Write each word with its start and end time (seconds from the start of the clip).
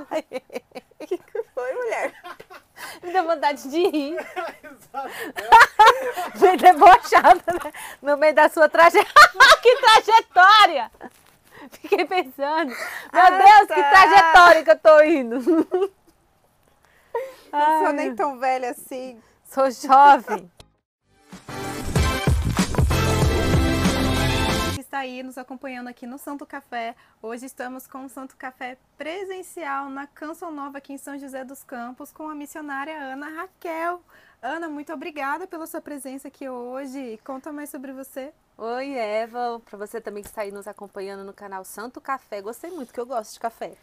O 0.00 0.06
que, 1.06 1.18
que 1.18 1.42
foi, 1.54 1.72
mulher? 1.74 2.14
Me 3.02 3.12
deu 3.12 3.24
vontade 3.24 3.68
de 3.68 3.88
rir. 3.88 4.16
Bem 6.40 6.56
debochada, 6.56 7.42
né? 7.64 7.72
No 8.02 8.16
meio 8.16 8.34
da 8.34 8.48
sua 8.48 8.68
trajetória. 8.68 9.12
que 9.62 9.76
trajetória! 9.76 10.90
Fiquei 11.72 12.04
pensando. 12.04 12.68
Meu 12.70 12.76
Ah, 13.12 13.30
Deus, 13.30 13.68
que 13.68 13.82
tá. 13.82 13.90
trajetória 13.90 14.64
que 14.64 14.70
eu 14.70 14.78
tô 14.78 15.00
indo. 15.02 15.90
Não 17.52 17.82
sou 17.84 17.92
nem 17.92 18.14
tão 18.14 18.38
velha 18.38 18.70
assim. 18.70 19.20
Sou 19.44 19.70
jovem. 19.70 20.50
Está 24.98 25.04
aí 25.04 25.22
nos 25.22 25.38
acompanhando 25.38 25.86
aqui 25.86 26.08
no 26.08 26.18
Santo 26.18 26.44
Café. 26.44 26.96
Hoje 27.22 27.46
estamos 27.46 27.86
com 27.86 28.04
o 28.04 28.08
Santo 28.08 28.36
Café 28.36 28.76
presencial 28.96 29.88
na 29.88 30.08
Canção 30.08 30.50
Nova 30.50 30.78
aqui 30.78 30.92
em 30.92 30.98
São 30.98 31.16
José 31.16 31.44
dos 31.44 31.62
Campos 31.62 32.10
com 32.10 32.28
a 32.28 32.34
missionária 32.34 32.98
Ana 32.98 33.28
Raquel. 33.28 34.02
Ana, 34.42 34.68
muito 34.68 34.92
obrigada 34.92 35.46
pela 35.46 35.68
sua 35.68 35.80
presença 35.80 36.26
aqui 36.26 36.48
hoje. 36.48 37.16
Conta 37.24 37.52
mais 37.52 37.70
sobre 37.70 37.92
você. 37.92 38.32
Oi, 38.56 38.90
Eva. 38.94 39.62
Para 39.64 39.78
você 39.78 40.00
também 40.00 40.24
que 40.24 40.30
está 40.30 40.42
aí 40.42 40.50
nos 40.50 40.66
acompanhando 40.66 41.22
no 41.22 41.32
canal 41.32 41.64
Santo 41.64 42.00
Café. 42.00 42.42
Gostei 42.42 42.72
muito, 42.72 42.92
que 42.92 42.98
eu 42.98 43.06
gosto 43.06 43.34
de 43.34 43.38
café. 43.38 43.74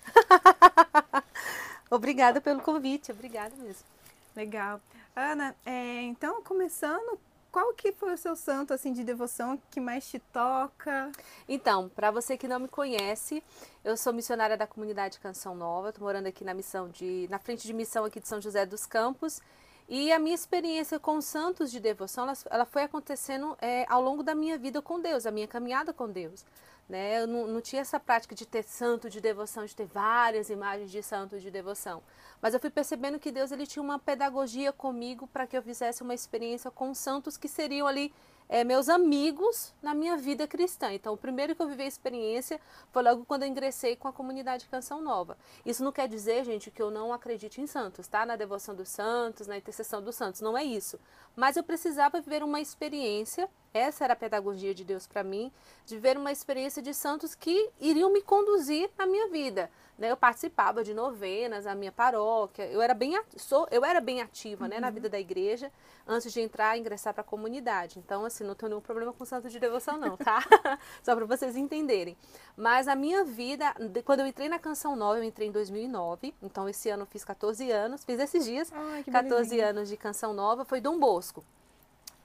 obrigada 1.89 2.41
pelo 2.41 2.59
convite. 2.59 3.13
Obrigada 3.13 3.55
mesmo. 3.55 3.87
Legal. 4.35 4.81
Ana, 5.15 5.55
é, 5.65 6.01
então 6.01 6.43
começando, 6.43 7.17
qual 7.55 7.73
que 7.73 7.93
foi 7.93 8.13
o 8.13 8.17
seu 8.17 8.35
santo 8.35 8.73
assim 8.73 8.91
de 8.91 9.01
devoção 9.01 9.57
que 9.71 9.79
mais 9.79 10.05
te 10.05 10.19
toca? 10.19 11.09
Então, 11.47 11.87
para 11.87 12.11
você 12.11 12.35
que 12.37 12.49
não 12.49 12.59
me 12.59 12.67
conhece, 12.67 13.41
eu 13.81 13.95
sou 13.95 14.11
missionária 14.11 14.57
da 14.57 14.67
comunidade 14.67 15.21
Canção 15.21 15.55
Nova. 15.55 15.87
Estou 15.87 16.03
morando 16.03 16.27
aqui 16.27 16.43
na 16.43 16.53
missão 16.53 16.89
de, 16.89 17.29
na 17.29 17.39
frente 17.39 17.65
de 17.65 17.71
missão 17.71 18.03
aqui 18.03 18.19
de 18.19 18.27
São 18.27 18.41
José 18.41 18.65
dos 18.65 18.85
Campos. 18.85 19.41
E 19.87 20.11
a 20.11 20.19
minha 20.19 20.35
experiência 20.35 20.99
com 20.99 21.21
santos 21.21 21.71
de 21.71 21.79
devoção, 21.79 22.25
ela, 22.25 22.33
ela 22.49 22.65
foi 22.65 22.83
acontecendo 22.83 23.55
é, 23.61 23.85
ao 23.87 24.01
longo 24.01 24.21
da 24.21 24.35
minha 24.35 24.57
vida 24.57 24.81
com 24.81 24.99
Deus, 24.99 25.25
a 25.25 25.31
minha 25.31 25.47
caminhada 25.47 25.93
com 25.93 26.09
Deus. 26.09 26.43
Né? 26.87 27.21
Eu 27.21 27.27
não, 27.27 27.47
não 27.47 27.61
tinha 27.61 27.81
essa 27.81 27.99
prática 27.99 28.35
de 28.35 28.45
ter 28.45 28.63
santo 28.63 29.09
de 29.09 29.19
devoção, 29.19 29.65
de 29.65 29.75
ter 29.75 29.87
várias 29.87 30.49
imagens 30.49 30.91
de 30.91 31.01
santo 31.01 31.39
de 31.39 31.49
devoção. 31.49 32.03
Mas 32.39 32.53
eu 32.53 32.59
fui 32.59 32.69
percebendo 32.69 33.19
que 33.19 33.31
Deus 33.31 33.51
ele 33.51 33.65
tinha 33.65 33.81
uma 33.81 33.97
pedagogia 33.97 34.71
comigo 34.71 35.27
para 35.27 35.47
que 35.47 35.57
eu 35.57 35.63
fizesse 35.63 36.03
uma 36.03 36.13
experiência 36.13 36.69
com 36.69 36.93
santos 36.93 37.37
que 37.37 37.47
seriam 37.47 37.87
ali 37.87 38.13
é, 38.47 38.63
meus 38.63 38.89
amigos 38.89 39.73
na 39.81 39.93
minha 39.93 40.17
vida 40.17 40.47
cristã. 40.47 40.93
Então, 40.93 41.13
o 41.13 41.17
primeiro 41.17 41.55
que 41.55 41.61
eu 41.61 41.67
vivi 41.67 41.83
a 41.83 41.87
experiência 41.87 42.59
foi 42.91 43.03
logo 43.03 43.25
quando 43.25 43.43
eu 43.43 43.49
ingressei 43.49 43.95
com 43.95 44.07
a 44.07 44.13
comunidade 44.13 44.67
Canção 44.67 45.01
Nova. 45.01 45.37
Isso 45.65 45.83
não 45.83 45.91
quer 45.91 46.07
dizer, 46.07 46.45
gente, 46.45 46.69
que 46.69 46.81
eu 46.81 46.91
não 46.91 47.11
acredite 47.11 47.61
em 47.61 47.67
santos, 47.67 48.07
tá? 48.07 48.25
Na 48.25 48.35
devoção 48.35 48.75
dos 48.75 48.89
santos, 48.89 49.47
na 49.47 49.57
intercessão 49.57 50.01
dos 50.01 50.15
santos. 50.15 50.41
Não 50.41 50.57
é 50.57 50.63
isso. 50.63 50.99
Mas 51.35 51.57
eu 51.57 51.63
precisava 51.63 52.21
viver 52.21 52.43
uma 52.43 52.61
experiência, 52.61 53.49
essa 53.73 54.03
era 54.03 54.13
a 54.13 54.17
pedagogia 54.17 54.73
de 54.73 54.85
Deus 54.85 55.05
para 55.05 55.23
mim, 55.23 55.51
de 55.85 55.97
ver 55.97 56.17
uma 56.17 56.31
experiência 56.31 56.81
de 56.81 56.93
santos 56.93 57.35
que 57.35 57.69
iriam 57.79 58.11
me 58.11 58.21
conduzir 58.21 58.89
na 58.97 59.05
minha 59.05 59.27
vida. 59.27 59.69
Né? 59.97 60.11
Eu 60.11 60.17
participava 60.17 60.83
de 60.83 60.93
novenas 60.93 61.65
na 61.65 61.73
minha 61.73 61.91
paróquia, 61.91 62.63
eu 62.65 62.81
era 62.81 62.93
bem, 62.93 63.19
sou, 63.37 63.67
eu 63.71 63.85
era 63.85 64.01
bem 64.01 64.21
ativa 64.21 64.67
né, 64.67 64.79
na 64.79 64.89
vida 64.89 65.07
da 65.07 65.19
igreja 65.19 65.71
antes 66.05 66.31
de 66.33 66.41
entrar 66.41 66.75
e 66.75 66.81
ingressar 66.81 67.13
para 67.13 67.21
a 67.21 67.25
comunidade. 67.25 67.97
Então, 67.97 68.25
assim, 68.25 68.43
não 68.43 68.55
tenho 68.55 68.69
nenhum 68.69 68.81
problema 68.81 69.13
com 69.13 69.23
santo 69.23 69.49
de 69.49 69.59
devoção, 69.59 69.97
não, 69.97 70.17
tá? 70.17 70.39
Só 71.01 71.15
para 71.15 71.25
vocês 71.25 71.55
entenderem. 71.55 72.17
Mas 72.57 72.87
a 72.87 72.95
minha 72.95 73.23
vida, 73.23 73.73
quando 74.03 74.19
eu 74.19 74.27
entrei 74.27 74.49
na 74.49 74.59
Canção 74.59 74.95
Nova, 74.95 75.19
eu 75.19 75.23
entrei 75.23 75.47
em 75.47 75.51
2009, 75.51 76.33
então 76.41 76.67
esse 76.67 76.89
ano 76.89 77.03
eu 77.03 77.07
fiz 77.07 77.23
14 77.23 77.71
anos, 77.71 78.03
fiz 78.03 78.19
esses 78.19 78.43
dias, 78.43 78.71
Ai, 78.73 79.03
que 79.03 79.11
14 79.11 79.33
belezinha. 79.35 79.69
anos 79.69 79.89
de 79.89 79.97
Canção 79.97 80.33
Nova, 80.33 80.65
foi 80.65 80.81
Dom 80.81 80.99
Bosco. 80.99 81.43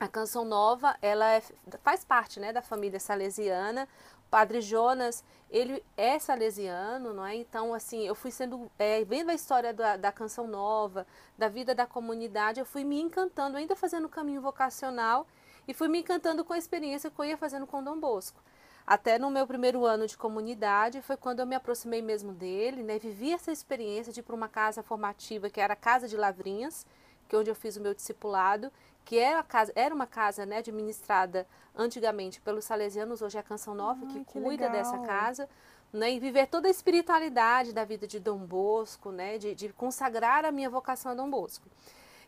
A 0.01 0.09
Canção 0.09 0.47
Nova, 0.47 0.97
ela 1.03 1.31
é, 1.31 1.43
faz 1.85 2.05
parte 2.05 2.41
né, 2.41 2.55
da 2.55 2.63
família 2.63 2.99
salesiana. 2.99 3.87
Padre 4.31 4.61
Jonas, 4.61 5.25
ele 5.51 5.83
é 5.97 6.19
salesiano, 6.19 7.13
não 7.13 7.27
é? 7.27 7.35
Então, 7.35 7.75
assim, 7.75 8.07
eu 8.07 8.15
fui 8.15 8.31
sendo, 8.31 8.71
é, 8.79 9.05
vendo 9.05 9.31
a 9.31 9.35
história 9.35 9.75
da, 9.75 9.97
da 9.97 10.13
Canção 10.13 10.47
Nova, 10.47 11.07
da 11.37 11.49
vida 11.49 11.75
da 11.75 11.87
comunidade, 11.87 12.61
eu 12.61 12.67
fui 12.67 12.85
me 12.85 13.01
encantando, 13.01 13.57
ainda 13.57 13.75
fazendo 13.75 14.05
o 14.05 14.09
caminho 14.09 14.41
vocacional, 14.41 15.27
e 15.67 15.75
fui 15.75 15.89
me 15.89 15.99
encantando 15.99 16.45
com 16.45 16.53
a 16.53 16.59
experiência 16.59 17.11
que 17.11 17.21
eu 17.21 17.25
ia 17.25 17.37
fazendo 17.37 17.67
com 17.67 17.83
Dom 17.83 17.99
Bosco. 17.99 18.41
Até 18.87 19.19
no 19.19 19.31
meu 19.31 19.47
primeiro 19.47 19.85
ano 19.85 20.07
de 20.07 20.17
comunidade 20.17 21.03
foi 21.03 21.17
quando 21.17 21.41
eu 21.41 21.47
me 21.47 21.55
aproximei 21.55 22.03
mesmo 22.03 22.33
dele, 22.33 22.83
né? 22.83 22.99
Vivi 22.99 23.33
essa 23.33 23.53
experiência 23.53 24.13
de 24.13 24.21
ir 24.21 24.23
para 24.23 24.35
uma 24.35 24.49
casa 24.49 24.83
formativa 24.83 25.51
que 25.51 25.61
era 25.61 25.75
a 25.75 25.77
Casa 25.77 26.09
de 26.09 26.17
Lavrinhas, 26.17 26.87
que 27.29 27.37
é 27.37 27.39
onde 27.39 27.51
eu 27.51 27.55
fiz 27.55 27.77
o 27.77 27.81
meu 27.81 27.95
discipulado, 27.95 28.73
que 29.11 29.19
era, 29.19 29.43
casa, 29.43 29.73
era 29.75 29.93
uma 29.93 30.07
casa 30.07 30.47
né, 30.47 30.59
administrada 30.59 31.45
antigamente 31.75 32.41
pelos 32.41 32.65
salesianos, 32.65 33.21
hoje 33.21 33.37
é 33.37 33.41
a 33.41 33.43
Canção 33.43 33.75
Nova, 33.75 33.99
Ai, 34.07 34.13
que, 34.13 34.25
que 34.25 34.25
cuida 34.25 34.69
legal. 34.69 34.71
dessa 34.71 34.99
casa, 35.01 35.49
né, 35.93 36.13
e 36.13 36.21
viver 36.21 36.47
toda 36.47 36.69
a 36.69 36.71
espiritualidade 36.71 37.73
da 37.73 37.85
vida 37.85 38.07
de 38.07 38.21
Dom 38.21 38.39
Bosco, 38.39 39.11
né, 39.11 39.37
de, 39.37 39.53
de 39.53 39.71
consagrar 39.71 40.45
a 40.45 40.53
minha 40.53 40.71
vocação 40.71 41.11
a 41.11 41.15
Dom 41.17 41.29
Bosco. 41.29 41.67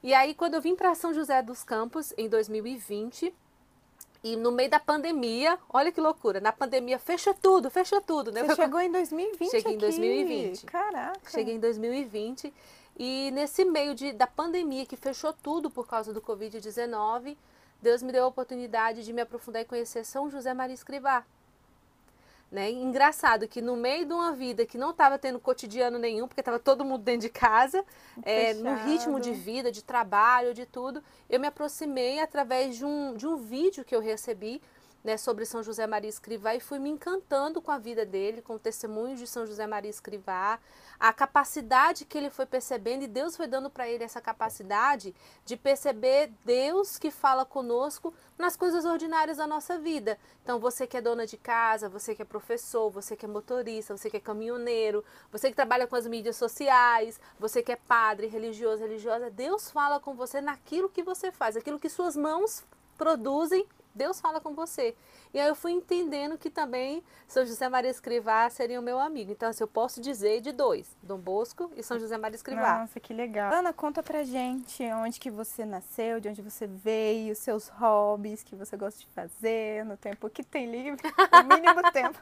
E 0.03 0.13
aí, 0.13 0.35
quando 0.35 0.55
eu 0.55 0.61
vim 0.61 0.75
para 0.75 0.93
São 0.97 1.15
José 1.15 1.41
dos 1.41 1.63
Campos, 1.63 2.13
em 2.19 2.29
2020, 2.29 3.33
e 4.25 4.35
no 4.35 4.51
meio 4.51 4.69
da 4.69 4.81
pandemia, 4.81 5.61
olha 5.73 5.93
que 5.93 6.01
loucura, 6.01 6.41
na 6.41 6.51
pandemia 6.51 6.99
fecha 6.99 7.33
tudo, 7.33 7.71
fecha 7.71 8.01
tudo, 8.01 8.33
né? 8.33 8.43
Você 8.43 8.57
chegou 8.57 8.81
em 8.81 8.91
2020 8.91 9.51
Cheguei 9.51 9.73
em 9.73 9.77
aqui. 9.77 9.87
2020. 9.87 10.67
Caraca. 10.67 11.31
Cheguei 11.31 11.55
em 11.55 11.61
2020 11.61 12.53
e 12.97 13.31
nesse 13.33 13.65
meio 13.65 13.95
de, 13.95 14.13
da 14.13 14.27
pandemia 14.27 14.87
que 14.87 14.97
fechou 14.97 15.33
tudo 15.33 15.71
por 15.71 15.87
causa 15.87 16.13
do 16.13 16.21
Covid-19, 16.21 17.37
Deus 17.81 18.03
me 18.03 18.13
deu 18.13 18.25
a 18.25 18.29
oportunidade 18.29 19.05
de 19.05 19.13
me 19.13 19.23
aprofundar 19.23 19.63
e 19.63 19.65
conhecer 19.65 20.05
São 20.05 20.31
José 20.31 20.55
Maria 20.55 20.75
Escrivá. 20.75 21.25
Né? 22.51 22.71
Engraçado 22.71 23.49
que 23.49 23.63
no 23.63 23.75
meio 23.75 24.05
de 24.05 24.13
uma 24.13 24.31
vida 24.33 24.67
que 24.67 24.77
não 24.77 24.91
estava 24.91 25.19
tendo 25.19 25.41
cotidiano 25.41 25.99
nenhum, 25.99 26.29
porque 26.29 26.43
estava 26.43 26.59
todo 26.59 26.85
mundo 26.85 27.03
dentro 27.03 27.23
de 27.23 27.31
casa, 27.31 27.83
é, 28.23 28.53
no 28.53 28.75
ritmo 28.85 29.19
de 29.19 29.33
vida, 29.33 29.73
de 29.73 29.83
trabalho, 29.83 30.53
de 30.53 30.67
tudo, 30.67 31.03
eu 31.31 31.41
me 31.41 31.47
aproximei 31.47 32.21
através 32.21 32.77
de 32.77 32.85
um, 32.85 33.15
de 33.15 33.27
um 33.27 33.37
vídeo 33.37 33.87
que 33.87 33.97
eu 33.97 34.01
recebi 34.01 34.61
né, 35.03 35.17
sobre 35.17 35.45
São 35.45 35.63
José 35.63 35.87
Maria 35.87 36.09
Escrivá 36.09 36.55
e 36.55 36.61
fui 36.61 36.79
me 36.79 36.89
encantando 36.89 37.61
com 37.61 37.71
a 37.71 37.79
vida 37.79 38.07
dele, 38.07 38.41
com 38.41 38.57
testemunhos 38.59 39.19
de 39.19 39.27
São 39.27 39.47
José 39.47 39.67
Maria 39.67 39.91
Escrivá, 39.91 40.59
a 40.99 41.13
capacidade 41.13 42.05
que 42.05 42.17
ele 42.17 42.31
foi 42.31 42.47
percebendo 42.47 43.03
e 43.03 43.09
Deus 43.09 43.37
foi 43.37 43.49
dando 43.49 43.69
para 43.69 43.89
ele 43.89 44.05
essa 44.05 44.21
capacidade 44.21 45.15
de 45.45 45.57
perceber 45.57 46.31
Deus 46.45 46.97
que 46.99 47.11
fala 47.11 47.45
conosco 47.45 48.15
nas 48.39 48.57
coisas 48.57 48.85
ordinárias 48.85 49.39
da 49.39 49.47
nossa 49.47 49.77
vida. 49.77 50.17
Então, 50.45 50.61
você 50.61 50.87
que 50.87 50.97
é 50.97 51.01
dona 51.01 51.27
de 51.27 51.37
casa, 51.37 51.89
você 51.89 52.15
que 52.15 52.23
é 52.23 52.25
professor, 52.25 52.89
você 52.91 53.17
que 53.17 53.25
é 53.25 53.29
motorista, 53.29 53.97
você 53.97 54.09
que 54.09 54.17
é 54.17 54.21
caminhoneiro, 54.21 55.05
você 55.31 55.51
que 55.51 55.57
trabalha 55.57 55.87
com 55.87 55.97
as 55.97 56.07
mídias 56.07 56.37
sociais, 56.37 57.21
você 57.39 57.63
que 57.63 57.73
é 57.73 57.77
padre, 57.77 58.29
religioso, 58.29 58.83
religiosa, 58.83 59.31
Deus 59.31 59.71
fala 59.71 59.99
com 59.99 60.15
você 60.15 60.41
naquilo 60.41 60.89
que 60.89 61.03
você 61.03 61.33
faz, 61.33 61.57
aquilo 61.57 61.81
que 61.81 61.89
suas 61.89 62.17
mãos 62.17 62.65
produzem 62.97 63.67
Deus 63.95 64.21
fala 64.21 64.41
com 64.41 64.55
você. 64.55 64.95
E 65.35 65.41
aí 65.41 65.49
eu 65.49 65.55
fui 65.55 65.73
entendendo 65.73 66.37
que 66.37 66.51
também 66.51 67.03
São 67.27 67.45
José 67.45 67.69
Maria 67.69 67.91
Escrivá 67.91 68.49
seria 68.51 68.79
o 68.79 68.83
meu 68.83 68.99
amigo. 68.99 69.33
Então, 69.33 69.49
assim, 69.49 69.63
eu 69.63 69.69
posso 69.69 70.01
dizer 70.01 70.41
de 70.41 70.53
dois, 70.53 70.97
Dom 71.03 71.19
Bosco 71.19 71.71
e 71.77 71.83
São 71.83 71.99
José 71.99 72.17
Maria 72.19 72.37
Escrivá. 72.37 72.81
Nossa, 72.81 73.01
que 73.01 73.15
legal. 73.15 73.53
Ana, 73.53 73.73
conta 73.73 74.03
pra 74.03 74.23
gente 74.23 74.83
onde 74.93 75.19
que 75.19 75.31
você 75.31 75.65
nasceu, 75.65 76.21
de 76.21 76.29
onde 76.29 76.43
você 76.43 76.67
veio, 76.67 77.35
seus 77.35 77.69
hobbies 77.69 78.43
que 78.43 78.55
você 78.55 78.77
gosta 78.77 79.01
de 79.01 79.07
fazer 79.07 79.85
no 79.85 79.97
tempo 79.97 80.29
que 80.29 80.43
tem 80.43 80.71
livre, 80.71 81.01
o 81.33 81.55
mínimo 81.55 81.91
tempo. 81.93 82.21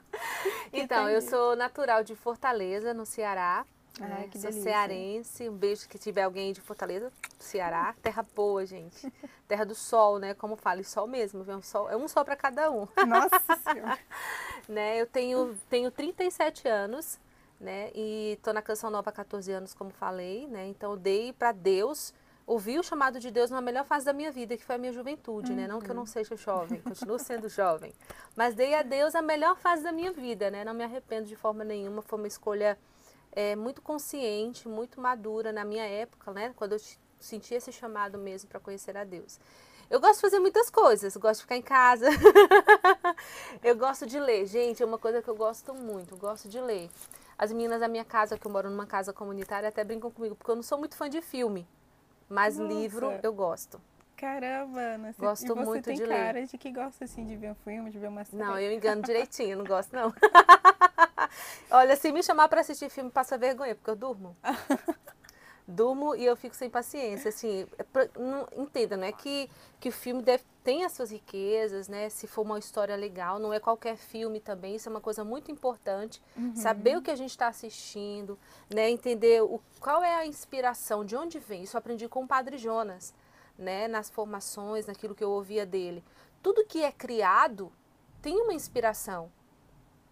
Então, 0.73 1.09
eu 1.09 1.21
livre. 1.21 1.31
sou 1.31 1.57
natural 1.57 2.05
de 2.05 2.15
Fortaleza, 2.15 2.95
no 2.95 3.05
Ceará. 3.05 3.65
Ai, 4.01 4.09
né? 4.09 4.29
que 4.31 4.39
sou 4.39 4.51
delícia. 4.51 4.73
cearense. 4.73 5.49
Um 5.49 5.57
beijo 5.57 5.89
que 5.89 5.99
tiver 5.99 6.23
alguém 6.23 6.53
de 6.53 6.61
Fortaleza, 6.61 7.13
Ceará. 7.39 7.95
Terra 8.03 8.25
boa, 8.35 8.65
gente. 8.65 9.13
Terra 9.47 9.65
do 9.65 9.75
sol, 9.75 10.19
né? 10.19 10.35
Como 10.35 10.57
fala, 10.57 10.81
e 10.81 10.85
sol 10.85 11.07
mesmo, 11.07 11.43
viu? 11.45 11.57
Um 11.57 11.63
sol, 11.63 11.91
é 11.91 11.97
um 11.97 12.09
sol 12.09 12.25
para 12.25 12.37
cada 12.37 12.71
um. 12.71 12.89
Nossa 13.07 13.57
Senhora. 13.63 13.99
né? 14.69 15.01
Eu 15.01 15.07
tenho, 15.07 15.57
tenho 15.69 15.91
37 15.91 16.67
anos, 16.67 17.19
né? 17.61 17.91
E 17.95 18.39
tô 18.43 18.53
na 18.53 18.63
Canção 18.63 18.91
Nova 18.91 19.11
há 19.11 19.13
14 19.13 19.53
anos, 19.53 19.75
como 19.75 19.91
falei, 19.91 20.47
né? 20.47 20.67
Então 20.67 20.97
dei 20.97 21.33
para 21.33 21.53
Deus, 21.53 22.15
ouvi 22.47 22.79
o 22.79 22.83
chamado 22.83 23.21
de 23.21 23.31
Deus 23.31 23.51
na 23.51 23.61
melhor 23.61 23.85
fase 23.85 24.07
da 24.07 24.13
minha 24.13 24.33
vida, 24.33 24.57
que 24.57 24.65
foi 24.65 24.77
a 24.77 24.79
minha 24.79 24.93
juventude, 24.93 25.53
né? 25.53 25.69
Não 25.69 25.81
que 25.81 25.91
eu 25.91 25.95
não 25.95 26.07
seja 26.07 26.35
jovem, 26.37 26.81
continuo 26.81 27.19
sendo 27.19 27.49
jovem, 27.49 27.93
mas 28.35 28.55
dei 28.55 28.75
a 28.75 28.83
Deus 28.83 29.15
a 29.15 29.21
melhor 29.23 29.57
fase 29.57 29.83
da 29.83 29.93
minha 29.93 30.11
vida, 30.11 30.51
né? 30.51 30.65
Não 30.65 30.73
me 30.73 30.83
arrependo 30.83 31.29
de 31.29 31.37
forma 31.37 31.63
nenhuma, 31.65 32.03
foi 32.03 32.19
uma 32.19 32.29
escolha 32.29 32.79
é, 33.33 33.55
muito 33.57 33.81
consciente, 33.83 34.69
muito 34.69 35.01
madura 35.01 35.53
na 35.53 35.65
minha 35.65 35.85
época, 35.85 36.33
né? 36.33 36.53
Quando 36.57 36.73
eu 36.73 36.81
senti 37.19 37.55
esse 37.55 37.73
chamado 37.73 38.19
mesmo 38.19 38.49
para 38.49 38.61
conhecer 38.61 38.97
a 38.97 39.05
Deus. 39.05 39.39
Eu 39.89 40.01
gosto 40.01 40.17
de 40.17 40.21
fazer 40.21 40.39
muitas 40.39 40.71
coisas, 40.71 41.17
gosto 41.17 41.37
de 41.39 41.43
ficar 41.43 41.57
em 41.57 41.63
casa. 41.63 42.07
eu 43.63 43.77
gosto 43.77 44.07
de 44.07 44.19
ler, 44.21 44.47
gente, 44.47 44.83
é 44.83 44.87
uma 44.87 44.99
coisa 44.99 45.21
que 45.21 45.29
eu 45.29 45.35
gosto 45.35 45.75
muito, 45.75 46.15
eu 46.15 46.19
gosto 46.19 46.49
de 46.49 46.61
ler. 46.61 46.89
As 47.37 47.51
meninas 47.53 47.81
da 47.81 47.89
minha 47.89 48.05
casa, 48.05 48.39
que 48.39 48.47
eu 48.47 48.51
moro 48.53 48.71
numa 48.71 48.87
casa 48.87 49.13
comunitária, 49.13 49.69
até 49.69 49.83
brincam 49.83 50.11
comigo, 50.11 50.37
porque 50.37 50.51
eu 50.51 50.57
não 50.57 50.63
sou 50.63 50.79
muito 50.79 50.95
fã 50.97 51.09
de 51.09 51.21
filme, 51.21 51.67
mas 52.29 52.57
Nossa. 52.59 52.73
livro 52.73 53.13
eu 53.23 53.33
gosto. 53.33 53.81
Caramba, 54.17 54.79
Ana. 54.79 55.13
você- 55.13 55.23
Gosto 55.23 55.45
e 55.45 55.49
você 55.49 55.65
muito 55.65 55.85
tem 55.87 55.97
de 55.97 56.05
ler. 56.05 56.15
cara 56.15 56.47
de 56.47 56.59
que 56.59 56.71
gosta 56.71 57.05
assim 57.07 57.25
de 57.25 57.35
ver 57.37 57.51
um 57.53 57.55
filme, 57.55 57.91
de 57.91 57.99
ver 57.99 58.09
uma 58.09 58.25
série. 58.25 58.43
Não, 58.43 58.59
eu 58.59 58.71
engano 58.71 59.03
direitinho, 59.03 59.57
não 59.57 59.65
gosto 59.65 59.97
não. 59.97 60.13
Olha, 61.71 61.97
se 61.97 62.11
me 62.13 62.23
chamar 62.23 62.49
pra 62.49 62.61
assistir 62.61 62.89
filme, 62.91 63.11
passa 63.11 63.39
vergonha, 63.39 63.75
porque 63.75 63.91
eu 63.91 63.97
durmo. 63.97 64.37
Durmo 65.69 66.17
e 66.17 66.25
eu 66.25 66.35
fico 66.37 66.57
sem 66.57 66.69
paciência, 66.69 67.29
assim, 67.29 67.65
é 67.79 67.85
pra- 67.85 68.09
não, 68.19 68.49
entenda, 68.57 68.97
não 68.97 69.05
é 69.07 69.13
que, 69.13 69.49
que 69.79 69.89
o 69.89 69.93
filme 69.93 70.21
deve, 70.21 70.43
tem 70.65 70.85
as 70.85 70.91
suas 70.91 71.13
riquezas, 71.13 71.87
né, 71.87 72.09
se 72.09 72.27
for 72.27 72.43
uma 72.43 72.59
história 72.59 72.97
legal, 72.97 73.39
não 73.39 73.53
é 73.53 73.61
qualquer 73.61 73.97
filme 73.97 74.41
também, 74.41 74.75
isso 74.75 74.89
é 74.89 74.91
uma 74.91 75.01
coisa 75.01 75.23
muito 75.23 75.53
importante, 75.53 76.21
saber 76.57 76.97
o 76.99 77.03
que 77.03 77.11
a 77.11 77.15
gente 77.15 77.31
está 77.31 77.47
assistindo, 77.47 78.37
né, 78.69 78.91
entender 78.91 79.43
o, 79.45 79.61
qual 79.79 80.03
é 80.03 80.13
a 80.17 80.27
inspiração, 80.27 81.05
de 81.05 81.15
onde 81.15 81.39
vem, 81.39 81.63
isso 81.63 81.77
eu 81.77 81.79
aprendi 81.79 82.09
com 82.09 82.25
o 82.25 82.27
Padre 82.27 82.59
Jonas, 82.59 83.15
né, 83.57 83.87
nas 83.87 84.11
formações, 84.11 84.87
naquilo 84.87 85.15
que 85.15 85.23
eu 85.23 85.31
ouvia 85.31 85.65
dele. 85.65 86.03
Tudo 86.43 86.65
que 86.67 86.83
é 86.83 86.91
criado 86.91 87.71
tem 88.21 88.41
uma 88.41 88.55
inspiração, 88.55 89.31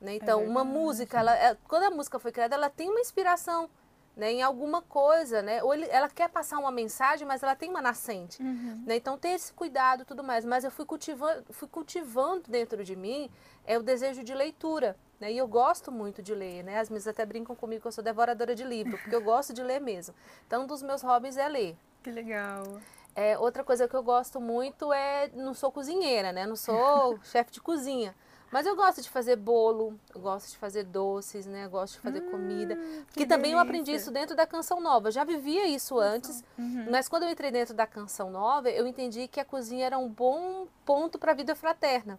né? 0.00 0.14
Então, 0.14 0.42
uma 0.44 0.62
verdade. 0.64 0.78
música, 0.78 1.18
ela, 1.18 1.36
é- 1.36 1.56
quando 1.66 1.82
a 1.84 1.90
música 1.90 2.18
foi 2.18 2.32
criada, 2.32 2.54
ela 2.54 2.70
tem 2.70 2.88
uma 2.88 3.00
inspiração, 3.00 3.68
né, 4.16 4.32
em 4.32 4.42
alguma 4.42 4.82
coisa, 4.82 5.42
né? 5.42 5.62
Ou 5.62 5.72
ele- 5.72 5.88
ela 5.90 6.08
quer 6.08 6.28
passar 6.28 6.58
uma 6.58 6.70
mensagem, 6.72 7.26
mas 7.26 7.42
ela 7.42 7.54
tem 7.54 7.70
uma 7.70 7.80
nascente, 7.80 8.42
Uhum. 8.42 8.82
né? 8.84 8.96
Então, 8.96 9.16
ter 9.16 9.28
esse 9.30 9.52
cuidado, 9.52 10.04
tudo 10.04 10.24
mais. 10.24 10.44
Mas 10.44 10.64
eu 10.64 10.70
fui 10.72 10.84
cultivando, 10.84 11.44
fui 11.52 11.68
cultivando 11.68 12.42
dentro 12.50 12.82
de 12.84 12.96
mim 12.96 13.30
é 13.64 13.78
o 13.78 13.82
desejo 13.82 14.24
de 14.24 14.34
leitura, 14.34 14.96
né? 15.20 15.30
E 15.32 15.38
eu 15.38 15.46
gosto 15.46 15.92
muito 15.92 16.20
de 16.22 16.34
ler, 16.34 16.64
né? 16.64 16.78
As 16.80 16.88
minhas 16.88 17.06
até 17.06 17.24
brincam 17.24 17.54
comigo 17.54 17.82
que 17.82 17.86
eu 17.88 17.92
sou 17.92 18.02
devoradora 18.02 18.54
de 18.56 18.64
livro, 18.64 18.98
porque 18.98 19.14
eu 19.14 19.22
gosto 19.22 19.52
de 19.52 19.62
ler 19.62 19.80
mesmo. 19.80 20.14
Então, 20.46 20.62
um 20.64 20.66
dos 20.66 20.82
meus 20.82 21.02
hobbies 21.02 21.36
é 21.36 21.46
ler. 21.48 21.76
Que 22.02 22.10
legal. 22.10 22.64
É, 23.14 23.36
outra 23.38 23.62
coisa 23.64 23.86
que 23.88 23.94
eu 23.94 24.02
gosto 24.02 24.40
muito 24.40 24.92
é. 24.92 25.28
Não 25.34 25.52
sou 25.54 25.70
cozinheira, 25.72 26.32
né? 26.32 26.46
Não 26.46 26.56
sou 26.56 27.18
chefe 27.22 27.50
de 27.52 27.60
cozinha. 27.60 28.14
Mas 28.50 28.66
eu 28.66 28.74
gosto 28.74 29.02
de 29.02 29.10
fazer 29.10 29.36
bolo, 29.36 29.98
eu 30.14 30.20
gosto 30.20 30.50
de 30.50 30.56
fazer 30.56 30.84
doces, 30.84 31.46
né? 31.46 31.66
Eu 31.66 31.70
gosto 31.70 31.94
de 31.94 32.00
fazer 32.00 32.20
comida. 32.30 32.74
Hum, 32.74 33.04
Que, 33.12 33.26
também 33.26 33.52
eu 33.52 33.58
delícia. 33.58 33.62
aprendi 33.62 33.92
isso 33.94 34.10
dentro 34.10 34.34
da 34.34 34.46
Canção 34.46 34.80
Nova. 34.80 35.08
Eu 35.08 35.12
já 35.12 35.24
vivia 35.24 35.66
isso 35.66 35.98
antes, 35.98 36.42
Uhum. 36.58 36.86
mas 36.90 37.08
quando 37.08 37.24
eu 37.24 37.30
entrei 37.30 37.50
dentro 37.50 37.74
da 37.74 37.86
Canção 37.86 38.30
Nova, 38.30 38.70
eu 38.70 38.86
entendi 38.86 39.28
que 39.28 39.38
a 39.40 39.44
cozinha 39.44 39.86
era 39.86 39.98
um 39.98 40.08
bom 40.08 40.66
ponto 40.84 41.18
para 41.18 41.32
a 41.32 41.34
vida 41.34 41.54
fraterna. 41.54 42.18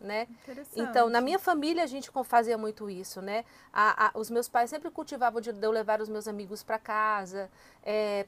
Né? 0.00 0.28
Então, 0.76 1.08
na 1.10 1.20
minha 1.20 1.40
família, 1.40 1.82
a 1.82 1.86
gente 1.86 2.08
fazia 2.22 2.56
muito 2.56 2.88
isso, 2.88 3.20
né? 3.20 3.44
A- 3.72 4.06
a- 4.06 4.10
os 4.14 4.30
meus 4.30 4.48
pais 4.48 4.70
sempre 4.70 4.92
cultivavam 4.92 5.40
de 5.40 5.52
de 5.52 5.66
eu 5.66 5.72
levar 5.72 6.00
os 6.00 6.08
meus 6.08 6.28
amigos 6.28 6.62
para 6.62 6.78
casa, 6.78 7.50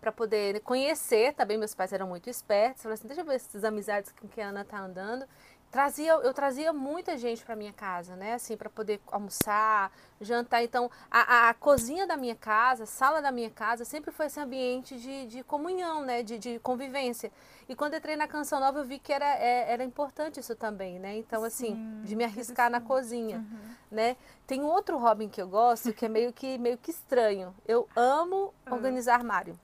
para 0.00 0.10
poder 0.10 0.58
conhecer 0.62 1.32
também. 1.34 1.56
Meus 1.56 1.72
pais 1.72 1.92
eram 1.92 2.08
muito 2.08 2.28
espertos. 2.28 2.82
Falaram 2.82 2.94
assim, 2.94 3.06
deixa 3.06 3.20
eu 3.20 3.24
ver 3.24 3.36
essas 3.36 3.62
amizades 3.62 4.12
com 4.20 4.26
que 4.26 4.40
a 4.40 4.48
Ana 4.48 4.64
tá 4.64 4.80
andando. 4.80 5.24
Trazia, 5.70 6.10
eu 6.14 6.34
trazia 6.34 6.72
muita 6.72 7.16
gente 7.16 7.44
para 7.44 7.54
minha 7.54 7.72
casa, 7.72 8.16
né? 8.16 8.34
Assim, 8.34 8.56
para 8.56 8.68
poder 8.68 9.00
almoçar, 9.06 9.92
jantar. 10.20 10.64
Então, 10.64 10.90
a, 11.08 11.50
a- 11.50 11.54
cozinha 11.54 12.08
da 12.08 12.16
minha 12.16 12.34
casa, 12.34 12.82
a 12.82 12.86
sala 12.86 13.22
da 13.22 13.30
minha 13.30 13.50
casa, 13.50 13.84
sempre 13.84 14.10
foi 14.10 14.26
esse 14.26 14.40
ambiente 14.40 14.98
de, 14.98 15.26
de 15.26 15.44
comunhão, 15.44 16.02
né? 16.04 16.24
De, 16.24 16.38
de 16.40 16.58
convivência. 16.58 17.30
E 17.68 17.76
quando 17.76 17.94
entrei 17.94 18.16
na 18.16 18.26
Canção 18.26 18.58
Nova, 18.58 18.80
eu 18.80 18.84
vi 18.84 18.98
que 18.98 19.12
era, 19.12 19.24
é- 19.24 19.70
era 19.72 19.84
importante 19.84 20.40
isso 20.40 20.56
também, 20.56 20.98
né? 20.98 21.16
Então, 21.16 21.44
assim, 21.44 21.74
Sim, 21.76 22.02
de 22.02 22.16
me 22.16 22.24
arriscar 22.24 22.68
na 22.68 22.80
cozinha, 22.80 23.38
Uhum. 23.38 23.74
né? 23.92 24.16
Tem 24.48 24.60
um 24.60 24.66
outro 24.66 24.98
hobby 24.98 25.28
que 25.28 25.40
eu 25.40 25.46
gosto, 25.46 25.92
que 25.92 26.04
é 26.04 26.08
meio 26.08 26.32
que, 26.32 26.58
meio 26.58 26.78
que 26.78 26.90
estranho. 26.90 27.54
Eu 27.64 27.88
amo 27.94 28.52
Ah. 28.66 28.74
organizar 28.74 29.14
armário. 29.14 29.56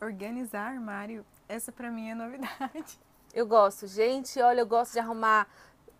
Organizar 0.00 0.72
armário, 0.72 1.24
essa 1.48 1.70
pra 1.70 1.88
mim 1.88 2.10
é 2.10 2.14
novidade. 2.16 2.98
Eu 3.36 3.46
gosto. 3.46 3.86
Gente, 3.86 4.40
olha, 4.40 4.60
eu 4.60 4.66
gosto 4.66 4.94
de 4.94 4.98
arrumar 4.98 5.46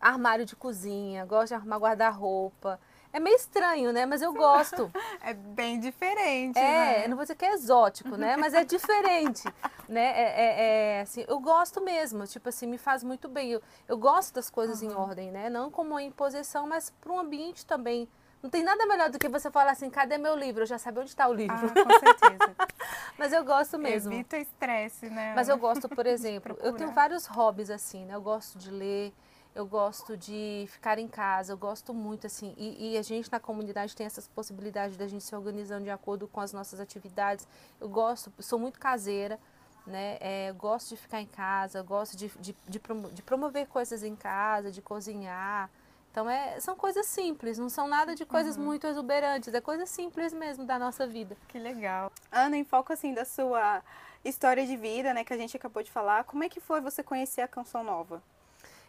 armário 0.01 0.47
de 0.47 0.57
cozinha, 0.57 1.27
gosto 1.27 1.49
de 1.49 1.55
arrumar 1.55 1.77
guarda-roupa. 1.79 2.81
É 3.13 3.21
meio 3.21 3.37
estranho, 3.37 3.93
né? 3.93 4.07
Mas 4.07 4.23
eu 4.23 4.33
gosto. 4.33 4.91
É 5.21 5.35
bem 5.35 5.79
diferente, 5.81 6.57
É, 6.59 7.01
né? 7.01 7.09
não 7.09 7.17
vou 7.17 7.25
dizer 7.25 7.35
que 7.35 7.45
é 7.45 7.53
exótico, 7.53 8.17
né? 8.17 8.37
Mas 8.37 8.55
é 8.55 8.65
diferente, 8.65 9.43
né? 9.89 10.05
É, 10.07 10.23
é- 10.23 10.55
é, 10.99 11.01
assim, 11.03 11.25
eu 11.29 11.39
gosto 11.41 11.81
mesmo, 11.83 12.25
tipo 12.27 12.49
assim, 12.49 12.67
me 12.67 12.79
faz 12.79 13.03
muito 13.03 13.29
bem. 13.29 13.51
Eu, 13.51 13.63
eu 13.89 13.99
gosto 13.99 14.33
das 14.35 14.49
coisas 14.49 14.83
em 14.83 14.93
ordem, 14.95 15.31
né? 15.33 15.51
Não 15.51 15.71
como 15.71 15.91
uma 15.91 16.03
imposição, 16.03 16.67
mas 16.67 16.91
para 17.01 17.13
um 17.13 17.19
ambiente 17.19 17.67
também. 17.67 18.09
Não 18.47 18.51
tem 18.51 18.63
nada 18.63 18.87
melhor 18.87 19.11
do 19.11 19.19
que 19.19 19.29
você 19.29 19.51
falar 19.51 19.73
assim, 19.73 19.91
cadê 19.91 20.17
meu 20.17 20.37
livro? 20.37 20.63
Eu 20.63 20.67
já 20.67 20.79
sabia 20.79 21.01
onde 21.01 21.11
está 21.11 21.27
o 21.27 21.33
livro. 21.33 21.57
Ah, 21.57 21.83
com 21.83 21.99
certeza. 21.99 22.55
Mas 23.19 23.33
eu 23.33 23.45
gosto 23.45 23.77
mesmo. 23.77 24.13
Evita 24.13 24.39
estresse, 24.39 25.11
né? 25.11 25.33
Mas 25.35 25.49
eu 25.49 25.59
gosto, 25.59 25.89
por 25.89 26.07
exemplo, 26.07 26.57
eu 26.61 26.73
tenho 26.73 26.93
vários 26.93 27.27
hobbies 27.27 27.71
assim, 27.71 28.05
né? 28.05 28.15
Eu 28.15 28.21
gosto 28.21 28.57
de 28.57 28.71
ler, 28.71 29.13
eu 29.53 29.67
gosto 29.67 30.17
de 30.17 30.65
ficar 30.69 30.97
em 30.97 31.09
casa, 31.09 31.55
eu 31.55 31.57
gosto 31.57 31.93
muito 31.93 32.29
assim. 32.29 32.55
E, 32.57 32.93
e 32.93 32.97
a 32.97 33.03
gente 33.03 33.33
na 33.33 33.41
comunidade 33.41 33.97
tem 33.97 34.07
essas 34.07 34.29
possibilidades 34.29 34.97
da 34.97 35.09
gente 35.09 35.25
se 35.25 35.35
organizando 35.35 35.83
de 35.83 35.91
acordo 35.91 36.29
com 36.29 36.41
as 36.41 36.53
nossas 36.53 36.79
atividades. 36.79 37.49
Eu 37.81 37.89
gosto, 37.89 38.33
sou 38.39 38.61
muito 38.61 38.79
caseira, 38.79 39.41
né? 39.85 40.19
É, 40.21 40.53
gosto 40.53 40.91
de 40.91 40.97
ficar 40.97 41.21
em 41.21 41.27
casa, 41.27 41.83
gosto 41.83 42.17
de, 42.17 42.29
de, 42.39 42.55
de 42.69 43.23
promover 43.25 43.67
coisas 43.67 44.05
em 44.05 44.15
casa, 44.15 44.71
de 44.71 44.81
cozinhar. 44.81 45.69
Então, 46.17 46.31
é, 46.31 46.59
são 46.61 46.75
coisas 46.75 47.05
simples, 47.05 47.59
não 47.59 47.69
são 47.69 47.87
nada 47.87 48.15
de 48.15 48.25
coisas 48.25 48.57
muito 48.57 48.87
exuberantes, 48.87 49.53
é 49.53 49.61
coisa 49.61 49.85
simples 49.85 50.33
mesmo 50.33 50.65
da 50.65 50.79
nossa 50.79 51.07
vida. 51.07 51.37
Que 51.47 51.59
legal. 51.59 52.11
Ana, 52.33 52.57
em 52.57 52.65
foco 52.65 52.91
assim 52.91 53.13
da 53.13 53.27
sua 53.27 53.83
história 54.25 54.67
de 54.67 54.79
vida, 54.79 55.13
né, 55.13 55.25
que 55.25 55.35
a 55.35 55.37
gente 55.37 55.55
acabou 55.59 55.83
de 55.83 55.91
falar, 55.91 56.25
como 56.25 56.43
é 56.43 56.49
que 56.49 56.59
foi 56.59 56.81
você 56.81 57.03
conhecer 57.03 57.43
a 57.43 57.47
Canção 57.47 57.85
Nova? 57.85 58.23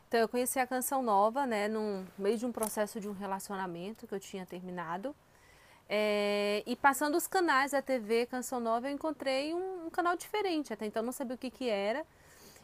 Então 0.07 0.21
eu 0.21 0.29
conheci 0.29 0.57
a 0.57 0.65
Canção 0.65 1.03
Nova, 1.03 1.45
né, 1.45 1.67
no 1.67 2.07
meio 2.17 2.37
de 2.37 2.45
um 2.45 2.51
processo 2.53 2.97
de 2.97 3.09
um 3.09 3.13
relacionamento 3.13 4.07
que 4.07 4.15
eu 4.15 4.21
tinha 4.21 4.45
terminado. 4.45 5.13
É, 5.89 6.63
e 6.65 6.77
passando 6.77 7.15
os 7.15 7.27
canais 7.27 7.71
da 7.71 7.81
TV 7.81 8.25
Canção 8.27 8.61
Nova, 8.61 8.87
eu 8.87 8.93
encontrei 8.93 9.53
um, 9.53 9.87
um 9.87 9.89
canal 9.89 10.15
diferente. 10.15 10.71
Até 10.71 10.85
então 10.85 11.03
não 11.03 11.11
sabia 11.11 11.35
o 11.35 11.37
que, 11.37 11.51
que 11.51 11.67
era. 11.67 12.05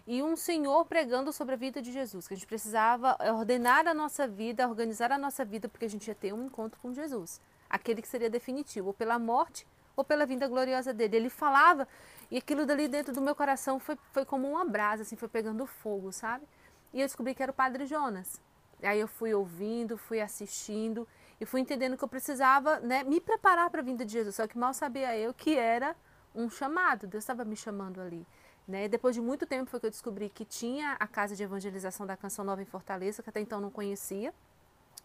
E 0.06 0.22
um 0.22 0.36
senhor 0.36 0.86
pregando 0.86 1.32
sobre 1.32 1.54
a 1.54 1.58
vida 1.58 1.82
de 1.82 1.92
Jesus, 1.92 2.28
que 2.28 2.34
a 2.34 2.38
gente 2.38 2.48
precisava 2.48 3.18
ordenar 3.36 3.88
a 3.88 3.94
nossa 3.94 4.28
vida, 4.28 4.68
organizar 4.68 5.12
a 5.12 5.18
nossa 5.18 5.46
vida, 5.46 5.70
porque 5.70 5.86
a 5.86 5.90
gente 5.90 6.08
ia 6.08 6.16
ter 6.16 6.34
um 6.34 6.46
encontro 6.46 6.80
com 6.82 6.94
Jesus. 6.94 7.40
Aquele 7.70 8.02
que 8.02 8.08
seria 8.08 8.30
definitivo, 8.30 8.88
ou 8.88 8.94
pela 8.94 9.18
morte 9.18 9.66
ou 9.96 10.04
pela 10.04 10.26
vinda 10.26 10.48
gloriosa 10.48 10.94
dele. 10.94 11.18
Ele 11.18 11.30
falava, 11.30 11.88
e 12.30 12.38
aquilo 12.38 12.66
dali 12.66 12.88
dentro 12.88 13.14
do 13.14 13.22
meu 13.22 13.36
coração 13.36 13.80
foi, 13.80 13.98
foi 14.12 14.26
como 14.26 14.50
uma 14.50 14.66
brasa, 14.66 15.04
assim, 15.04 15.16
foi 15.16 15.28
pegando 15.28 15.66
fogo, 15.66 16.12
sabe? 16.12 16.46
E 16.94 17.00
eu 17.00 17.08
descobri 17.08 17.34
que 17.34 17.42
era 17.42 17.52
o 17.52 17.56
Padre 17.56 17.86
Jonas. 17.86 18.42
Aí 18.82 19.00
eu 19.00 19.08
fui 19.08 19.34
ouvindo, 19.34 19.98
fui 19.98 20.20
assistindo 20.20 21.08
e 21.40 21.46
fui 21.46 21.62
entendendo 21.62 21.98
que 21.98 22.04
eu 22.04 22.08
precisava 22.08 22.80
né, 22.80 23.04
me 23.04 23.22
preparar 23.22 23.70
para 23.70 23.82
a 23.82 23.84
vinda 23.84 24.06
de 24.06 24.12
Jesus. 24.12 24.36
Só 24.36 24.48
que 24.48 24.58
mal 24.58 24.74
sabia 24.74 25.18
eu 25.18 25.34
que 25.34 25.58
era 25.58 25.96
um 26.36 26.50
chamado, 26.50 27.08
Deus 27.08 27.24
estava 27.24 27.46
me 27.46 27.56
chamando 27.56 28.02
ali. 28.02 28.26
Né? 28.68 28.88
Depois 28.88 29.14
de 29.16 29.22
muito 29.22 29.46
tempo 29.46 29.70
foi 29.70 29.80
que 29.80 29.86
eu 29.86 29.90
descobri 29.90 30.30
que 30.30 30.46
tinha 30.46 30.96
a 31.00 31.08
casa 31.08 31.36
de 31.36 31.44
evangelização 31.44 32.06
da 32.06 32.16
Canção 32.16 32.46
Nova 32.46 32.62
em 32.62 32.66
Fortaleza, 32.66 33.22
que 33.22 33.30
até 33.30 33.42
então 33.42 33.60
não 33.60 33.70
conhecia, 33.70 34.34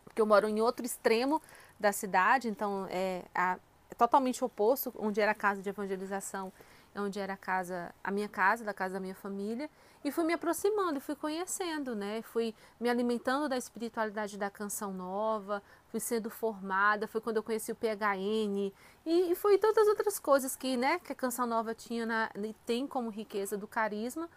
porque 0.05 0.21
eu 0.21 0.27
moro 0.27 0.49
em 0.49 0.61
outro 0.61 0.87
extremo 0.87 1.43
da 1.79 1.93
cidade, 1.93 2.49
então 2.49 2.87
é, 2.91 3.25
a- 3.35 3.59
é 3.91 3.95
totalmente 3.95 4.45
oposto, 4.45 4.95
onde 4.99 5.21
era 5.21 5.33
a 5.33 5.35
casa 5.35 5.61
de 5.61 5.69
evangelização, 5.69 6.53
onde 7.01 7.19
era 7.19 7.35
a 7.35 7.37
casa, 7.37 7.95
a 8.03 8.11
minha 8.11 8.29
casa, 8.29 8.65
da 8.65 8.75
casa 8.75 8.95
da 8.95 9.01
minha 9.01 9.15
família, 9.15 9.71
e 10.05 10.11
fui 10.11 10.25
me 10.25 10.33
aproximando, 10.33 11.01
fui 11.01 11.15
conhecendo, 11.15 11.95
né? 11.95 12.23
Fui 12.23 12.55
me 12.79 12.89
alimentando 12.89 13.49
da 13.49 13.57
espiritualidade 13.57 14.39
da 14.39 14.51
canção 14.51 14.93
nova, 14.93 15.63
fui 15.89 16.01
sendo 16.01 16.31
formada, 16.31 17.07
foi 17.07 17.21
quando 17.21 17.37
eu 17.39 17.43
conheci 17.43 17.73
o 17.73 17.77
PHN, 17.77 18.73
e, 19.05 19.33
e 19.33 19.35
foi 19.35 19.59
todas 19.59 19.79
as 19.79 19.89
outras 19.89 20.19
coisas 20.19 20.55
que, 20.55 20.77
né, 20.77 20.99
que 20.99 21.13
a 21.13 21.17
canção 21.17 21.47
nova 21.47 21.75
tinha 21.75 22.07
na, 22.07 22.31
e 22.37 22.55
tem 22.67 22.87
como 22.87 23.11
riqueza 23.11 23.57
do 23.57 23.67
carisma, 23.67 24.29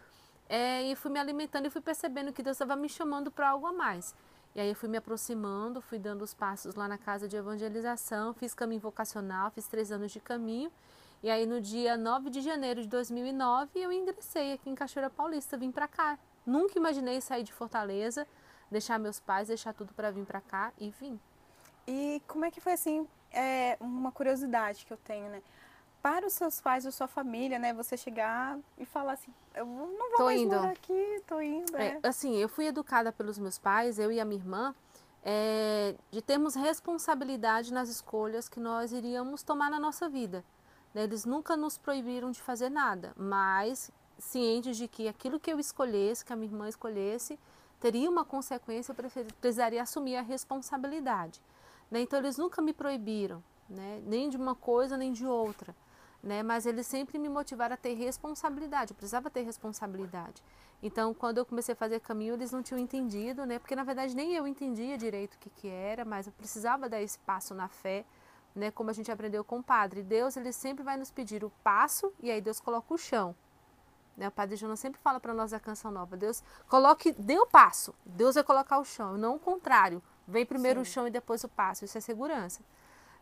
é, 0.50 0.84
e 0.84 0.96
fui 0.96 1.12
me 1.12 1.20
alimentando 1.20 1.68
e 1.68 1.70
fui 1.70 1.82
percebendo 1.82 2.34
que 2.34 2.44
Deus 2.44 2.56
estava 2.56 2.76
me 2.76 2.90
chamando 2.90 3.32
para 3.32 3.50
algo 3.50 3.68
a 3.68 3.74
mais. 3.74 4.14
E 4.54 4.60
aí 4.60 4.68
eu 4.68 4.76
fui 4.76 4.90
me 4.90 4.98
aproximando, 4.98 5.80
fui 5.82 5.98
dando 5.98 6.24
os 6.24 6.34
passos 6.34 6.76
lá 6.76 6.86
na 6.86 6.98
casa 6.98 7.26
de 7.26 7.38
evangelização, 7.38 8.34
fiz 8.34 8.54
caminho 8.54 8.82
vocacional, 8.82 9.50
fiz 9.52 9.66
três 9.66 9.94
anos 9.94 10.12
de 10.12 10.20
caminho. 10.20 10.70
E 11.24 11.30
aí 11.30 11.46
no 11.46 11.62
dia 11.62 11.96
9 11.96 12.30
de 12.30 12.42
janeiro 12.42 12.82
de 12.82 12.88
2009 12.88 13.70
eu 13.80 13.92
ingressei 13.92 14.54
aqui 14.54 14.70
em 14.70 14.76
Cachoeira 14.76 15.10
Paulista, 15.10 15.56
vim 15.56 15.72
para 15.72 15.88
cá. 15.88 16.18
Nunca 16.46 16.78
imaginei 16.78 17.22
sair 17.22 17.44
de 17.44 17.54
Fortaleza, 17.54 18.28
deixar 18.72 18.98
meus 18.98 19.20
pais, 19.20 19.48
deixar 19.48 19.74
tudo 19.74 19.94
para 19.94 20.10
vir 20.10 20.26
para 20.26 20.42
cá 20.42 20.74
e 20.80 20.90
vim. 20.90 21.20
E 21.88 22.22
como 22.28 22.46
é 22.46 22.50
que 22.50 22.60
foi 22.60 22.74
assim, 22.74 23.08
é, 23.32 23.78
uma 23.80 24.12
curiosidade 24.12 24.84
que 24.86 24.92
eu 24.92 24.98
tenho, 24.98 25.30
né? 25.30 25.44
Para 26.02 26.26
os 26.26 26.34
seus 26.34 26.60
pais 26.60 26.86
ou 26.88 26.92
sua 26.92 27.08
família, 27.08 27.60
né? 27.60 27.72
Você 27.74 27.96
chegar 27.96 28.58
e 28.80 28.86
falar 28.86 29.14
assim, 29.14 29.32
eu 29.54 29.66
não 29.68 30.10
vou 30.10 30.18
Tô 30.18 30.26
mais 30.26 30.42
indo. 30.42 30.56
morar 30.56 30.72
aqui, 30.72 31.22
tô 31.28 31.40
indo, 31.40 31.78
É, 31.78 32.00
é. 32.02 32.08
assim, 32.08 32.36
eu 32.38 32.50
fui 32.50 32.66
educada 32.66 33.12
pelos 33.12 33.38
meus 33.38 33.60
pais, 33.60 34.00
eu 34.00 34.12
e 34.12 34.20
a 34.20 34.26
minha 34.26 34.42
irmã, 34.42 34.74
é, 35.24 35.94
de 36.10 36.20
termos 36.20 36.56
responsabilidade 36.56 37.72
nas 37.72 37.90
escolhas 37.90 38.50
que 38.50 38.60
nós 38.60 38.92
iríamos 38.92 39.44
tomar 39.44 39.70
na 39.70 39.80
nossa 39.80 40.10
vida. 40.10 40.44
Né? 40.94 41.04
Eles 41.04 41.26
nunca 41.26 41.56
nos 41.56 41.78
proibiram 41.78 42.32
de 42.32 42.42
fazer 42.42 42.70
nada, 42.70 43.14
mas 43.16 43.92
cientes 44.18 44.78
de 44.78 44.88
que 44.88 45.08
aquilo 45.08 45.40
que 45.40 45.52
eu 45.52 45.60
escolhesse, 45.60 46.24
que 46.24 46.34
a 46.34 46.36
minha 46.36 46.52
irmã 46.52 46.68
escolhesse, 46.68 47.40
teria 47.80 48.10
uma 48.10 48.24
consequência, 48.24 48.92
eu 48.92 48.96
precisaria 49.40 49.82
assumir 49.82 50.16
a 50.16 50.22
responsabilidade. 50.22 51.42
Né? 51.90 52.02
Então, 52.02 52.20
eles 52.20 52.38
nunca 52.38 52.62
me 52.62 52.74
proibiram, 52.74 53.44
né? 53.70 54.02
nem 54.06 54.30
de 54.30 54.38
uma 54.38 54.56
coisa 54.56 54.96
nem 54.96 55.12
de 55.12 55.26
outra. 55.26 55.76
Né? 56.22 56.44
Mas 56.44 56.68
eles 56.68 56.86
sempre 56.86 57.18
me 57.18 57.28
motivaram 57.28 57.74
a 57.74 57.78
ter 57.78 57.94
responsabilidade, 57.96 58.92
eu 58.92 58.96
precisava 58.96 59.30
ter 59.30 59.42
responsabilidade. 59.42 60.44
Então, 60.84 61.14
quando 61.14 61.38
eu 61.38 61.46
comecei 61.46 61.74
a 61.74 61.76
fazer 61.76 62.00
caminho, 62.00 62.34
eles 62.34 62.52
não 62.52 62.64
tinham 62.64 62.80
entendido, 62.80 63.46
né? 63.46 63.60
Porque 63.60 63.76
na 63.76 63.84
verdade 63.84 64.16
nem 64.16 64.34
eu 64.34 64.48
entendia 64.48 64.98
direito 64.98 65.36
o 65.36 65.38
que, 65.38 65.50
que 65.50 65.68
era, 65.68 66.04
mas 66.04 66.26
eu 66.26 66.34
precisava 66.34 66.90
dar 66.90 67.00
esse 67.00 67.20
passo 67.20 67.54
na 67.54 67.68
fé, 67.68 68.04
né? 68.56 68.72
Como 68.72 68.90
a 68.90 68.94
gente 68.94 69.12
aprendeu 69.12 69.44
com 69.44 69.60
o 69.60 69.64
padre. 69.64 70.04
Deus, 70.04 70.36
ele 70.38 70.52
sempre 70.52 70.84
vai 70.84 70.98
nos 70.98 71.12
pedir 71.12 71.44
o 71.44 71.50
passo 71.64 72.14
e 72.20 72.30
aí 72.30 72.42
Deus 72.42 72.60
coloca 72.60 72.94
o 72.94 72.98
chão. 72.98 73.36
Né? 74.16 74.28
O 74.28 74.32
padre 74.32 74.56
Jonas 74.56 74.80
sempre 74.80 75.00
fala 75.02 75.20
para 75.20 75.34
nós 75.34 75.54
a 75.54 75.60
canção 75.60 75.92
nova: 75.92 76.18
Deus 76.18 76.44
coloque, 76.68 77.12
dê 77.12 77.38
o 77.38 77.46
passo, 77.46 77.94
Deus 78.06 78.36
vai 78.36 78.44
colocar 78.44 78.78
o 78.80 78.86
chão, 78.86 79.18
não 79.18 79.36
o 79.36 79.40
contrário. 79.40 80.02
Vem 80.28 80.46
primeiro 80.46 80.84
Sim. 80.84 80.90
o 80.90 80.94
chão 80.94 81.08
e 81.08 81.12
depois 81.12 81.44
o 81.44 81.50
passo. 81.50 81.84
Isso 81.86 81.98
é 81.98 82.02
segurança. 82.02 82.62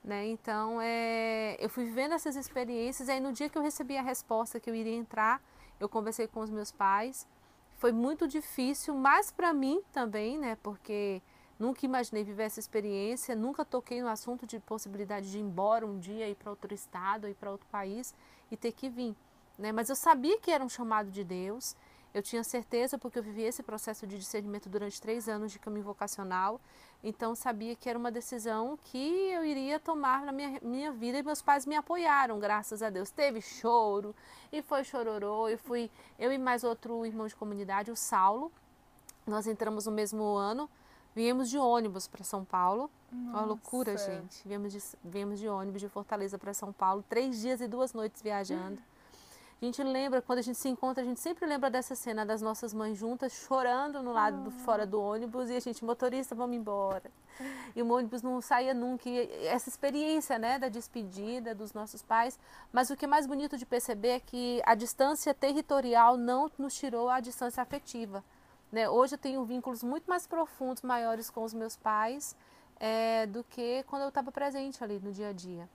Né? 0.03 0.27
Então, 0.27 0.79
é, 0.81 1.57
eu 1.59 1.69
fui 1.69 1.86
vivendo 1.86 2.13
essas 2.13 2.36
experiências. 2.36 3.09
Aí, 3.09 3.19
no 3.19 3.31
dia 3.31 3.50
que 3.50 3.57
eu 3.57 3.62
recebi 3.62 3.98
a 3.98 4.01
resposta 4.01 4.59
que 4.59 4.69
eu 4.69 4.75
iria 4.75 4.95
entrar, 4.95 5.41
eu 5.79 5.89
conversei 5.89 6.27
com 6.27 6.41
os 6.41 6.50
meus 6.50 6.71
pais. 6.71 7.27
Foi 7.77 7.91
muito 7.91 8.27
difícil, 8.27 8.93
mas 8.93 9.31
para 9.31 9.53
mim 9.53 9.81
também, 9.91 10.38
né? 10.38 10.57
Porque 10.62 11.21
nunca 11.60 11.86
imaginei 11.86 12.24
viver 12.24 12.44
essa 12.44 12.60
experiência, 12.60 13.36
nunca 13.36 13.66
toquei 13.66 14.01
no 14.01 14.08
assunto 14.08 14.48
de 14.48 14.60
possibilidade 14.60 15.30
de 15.30 15.38
ir 15.38 15.42
embora 15.42 15.86
um 15.86 16.00
dia, 16.00 16.30
ir 16.30 16.36
para 16.36 16.50
outro 16.50 16.74
estado, 16.74 17.28
ir 17.28 17.36
para 17.36 17.51
outro 17.51 17.68
país 17.70 18.16
e 18.50 18.56
ter 18.56 18.72
que 18.72 18.89
vir. 18.89 19.16
Né? 19.58 19.72
Mas 19.74 19.89
eu 19.89 19.96
sabia 19.96 20.39
que 20.39 20.50
era 20.50 20.63
um 20.63 20.70
chamado 20.70 21.12
de 21.12 21.24
Deus, 21.24 21.75
eu 22.12 22.24
tinha 22.24 22.44
certeza 22.44 22.98
porque 22.98 23.20
eu 23.20 23.24
vivi 23.24 23.44
esse 23.44 23.62
processo 23.62 24.08
de 24.08 24.18
discernimento 24.18 24.68
durante 24.68 25.00
três 25.00 25.30
anos 25.30 25.51
de 25.51 25.60
caminho 25.60 25.86
vocacional. 25.86 26.60
Então 27.04 27.36
sabia 27.36 27.75
que 27.75 27.88
era 27.88 28.00
uma 28.00 28.12
decisão 28.12 28.78
que 28.86 28.98
eu 28.98 29.46
iria 29.46 29.80
tomar 29.80 30.25
na 30.25 30.32
minha, 30.32 30.60
minha 30.62 30.92
vida 30.92 31.20
e 31.20 31.24
meus 31.24 31.42
pais 31.42 31.68
me 31.68 31.75
apoiaram, 31.75 32.39
graças 32.39 32.82
a 32.82 32.89
Deus. 32.89 33.12
Teve 33.12 33.42
choro 33.42 34.16
e 34.51 34.62
foi 34.62 34.84
chororô, 34.84 35.50
e 35.50 35.58
fui 35.58 35.92
eu 36.18 36.32
e 36.32 36.38
mais 36.38 36.63
outro 36.63 37.06
irmão 37.06 37.28
de 37.28 37.36
comunidade, 37.36 37.92
o 37.92 37.96
Saulo. 37.96 38.51
Nós 39.28 39.46
entramos 39.46 39.86
no 39.86 39.92
mesmo 39.92 40.24
ano, 40.36 40.68
viemos 41.16 41.50
de 41.50 41.58
ônibus 41.58 42.08
para 42.08 42.24
São 42.24 42.44
Paulo. 42.46 42.89
Nossa. 43.12 43.38
Uma 43.38 43.46
loucura, 43.46 43.98
gente. 43.98 44.48
Viemos 44.48 44.72
de, 44.72 44.80
viemos 45.04 45.39
de 45.39 45.48
ônibus 45.48 45.82
de 45.82 45.89
Fortaleza 45.89 46.38
para 46.38 46.54
São 46.54 46.72
Paulo, 46.72 47.04
três 47.10 47.39
dias 47.39 47.62
e 47.62 47.68
duas 47.68 47.94
noites 47.94 48.22
viajando. 48.22 48.80
A 49.62 49.66
gente 49.66 49.84
lembra, 49.84 50.22
quando 50.22 50.39
a 50.39 50.42
gente 50.42 50.58
se 50.58 50.70
encontra, 50.70 51.04
a 51.04 51.06
gente 51.06 51.20
sempre 51.20 51.46
lembra 51.46 51.70
dessa 51.70 51.94
cena 51.94 52.25
das 52.25 52.42
nossas 52.42 52.74
mães 52.74 52.98
juntas, 52.98 53.34
chorando 53.34 54.01
no 54.01 54.13
lado 54.13 54.42
do, 54.46 54.51
fora 54.51 54.86
do 54.86 55.01
ônibus 55.01 55.50
e 55.50 55.56
a 55.58 55.60
gente, 55.60 55.84
motorista, 55.84 56.34
vamos 56.34 56.56
embora. 56.56 57.12
E 57.75 57.82
o 57.82 57.92
ônibus 57.92 58.22
não 58.22 58.39
saía 58.39 58.74
nunca. 58.74 59.10
E 59.10 59.20
essa 59.48 59.68
experiência, 59.68 60.39
né, 60.39 60.58
da 60.58 60.70
despedida 60.70 61.54
dos 61.54 61.74
nossos 61.74 62.01
pais. 62.01 62.39
Mas 62.72 62.89
o 62.89 62.96
que 62.96 63.04
é 63.04 63.08
mais 63.08 63.28
bonito 63.28 63.58
de 63.58 63.66
perceber 63.66 64.10
é 64.10 64.20
que 64.22 64.62
a 64.66 64.75
distância 64.75 65.34
territorial 65.34 66.16
não 66.16 66.50
nos 66.58 66.74
tirou 66.74 67.10
a 67.10 67.20
distância 67.20 67.62
afetiva. 67.62 68.24
Né? 68.71 68.89
Hoje 68.89 69.15
eu 69.15 69.19
tenho 69.19 69.43
vínculos 69.43 69.83
muito 69.83 70.07
mais 70.07 70.27
profundos, 70.27 70.83
maiores 70.83 71.29
com 71.29 71.43
os 71.43 71.53
meus 71.53 71.75
pais 71.75 72.35
é, 72.79 73.25
do 73.25 73.43
que 73.43 73.83
quando 73.88 74.03
eu 74.03 74.09
estava 74.09 74.31
presente 74.31 74.83
ali 74.83 74.99
no 74.99 75.11
dia 75.11 75.29
a 75.29 75.33
dia 75.33 75.67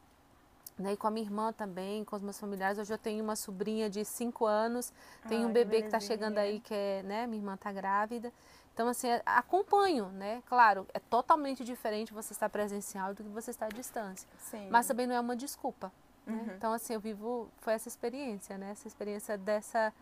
né? 0.78 0.92
E 0.92 0.96
com 0.96 1.06
a 1.06 1.10
minha 1.10 1.24
irmã 1.24 1.52
também, 1.52 2.04
com 2.04 2.16
os 2.16 2.22
meus 2.22 2.38
familiares. 2.38 2.78
Hoje 2.78 2.92
eu 2.92 2.98
tenho 2.98 3.22
uma 3.22 3.36
sobrinha 3.36 3.88
de 3.88 4.04
5 4.04 4.44
anos, 4.44 4.92
tenho 5.28 5.48
um 5.48 5.52
bebê 5.52 5.80
que 5.80 5.86
está 5.86 6.00
chegando 6.00 6.38
aí, 6.38 6.60
que 6.60 6.74
é, 6.74 7.02
né? 7.02 7.26
Minha 7.26 7.40
irmã 7.40 7.54
está 7.54 7.72
grávida. 7.72 8.32
Então, 8.72 8.88
assim, 8.88 9.08
é, 9.08 9.22
acompanho, 9.24 10.08
né? 10.08 10.42
Claro, 10.46 10.86
é 10.92 10.98
totalmente 10.98 11.64
diferente 11.64 12.12
você 12.12 12.32
estar 12.32 12.48
presencial 12.48 13.14
do 13.14 13.22
que 13.22 13.28
você 13.28 13.52
estar 13.52 13.66
à 13.66 13.68
distância. 13.68 14.28
Sim. 14.38 14.68
Mas 14.68 14.86
também 14.86 15.06
não 15.06 15.14
é 15.14 15.20
uma 15.20 15.36
desculpa. 15.36 15.92
Né? 16.26 16.34
Uhum. 16.34 16.54
Então, 16.56 16.72
assim, 16.72 16.94
eu 16.94 17.00
vivo, 17.00 17.48
foi 17.58 17.74
essa 17.74 17.86
experiência, 17.86 18.58
né? 18.58 18.72
Essa 18.72 18.88
experiência 18.88 19.38
dessa, 19.38 19.92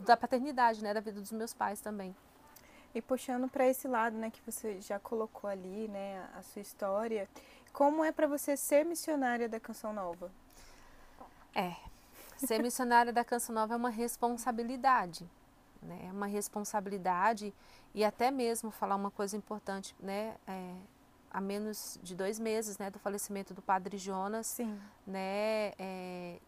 da 0.00 0.16
paternidade, 0.16 0.80
né? 0.80 0.94
Da 0.94 1.00
vida 1.00 1.20
dos 1.20 1.32
meus 1.32 1.52
pais 1.52 1.80
também. 1.80 2.14
E 2.94 3.00
puxando 3.00 3.48
para 3.48 3.66
esse 3.68 3.86
lado, 3.86 4.16
né, 4.16 4.30
que 4.30 4.40
você 4.44 4.80
já 4.80 4.98
colocou 4.98 5.48
ali, 5.48 5.88
né, 5.88 6.28
a 6.36 6.42
sua 6.42 6.60
história, 6.60 7.28
como 7.72 8.04
é 8.04 8.10
para 8.10 8.26
você 8.26 8.56
ser 8.56 8.84
missionária 8.84 9.48
da 9.48 9.60
Canção 9.60 9.92
Nova? 9.92 10.30
É, 11.54 11.74
ser 12.36 12.62
missionária 12.62 13.12
da 13.12 13.24
Canção 13.24 13.54
Nova 13.54 13.74
é 13.74 13.76
uma 13.76 13.90
responsabilidade, 13.90 15.28
né? 15.82 16.06
É 16.08 16.12
uma 16.12 16.26
responsabilidade 16.26 17.54
e 17.94 18.04
até 18.04 18.30
mesmo 18.30 18.70
falar 18.70 18.96
uma 18.96 19.10
coisa 19.10 19.36
importante, 19.36 19.94
né? 20.00 20.36
É, 20.46 20.74
há 21.30 21.40
menos 21.40 21.98
de 22.02 22.14
dois 22.14 22.38
meses, 22.38 22.78
né, 22.78 22.90
do 22.90 22.98
falecimento 22.98 23.54
do 23.54 23.62
Padre 23.62 23.96
Jonas, 23.98 24.46
Sim. 24.48 24.80
né? 25.06 25.72
É, 25.78 26.38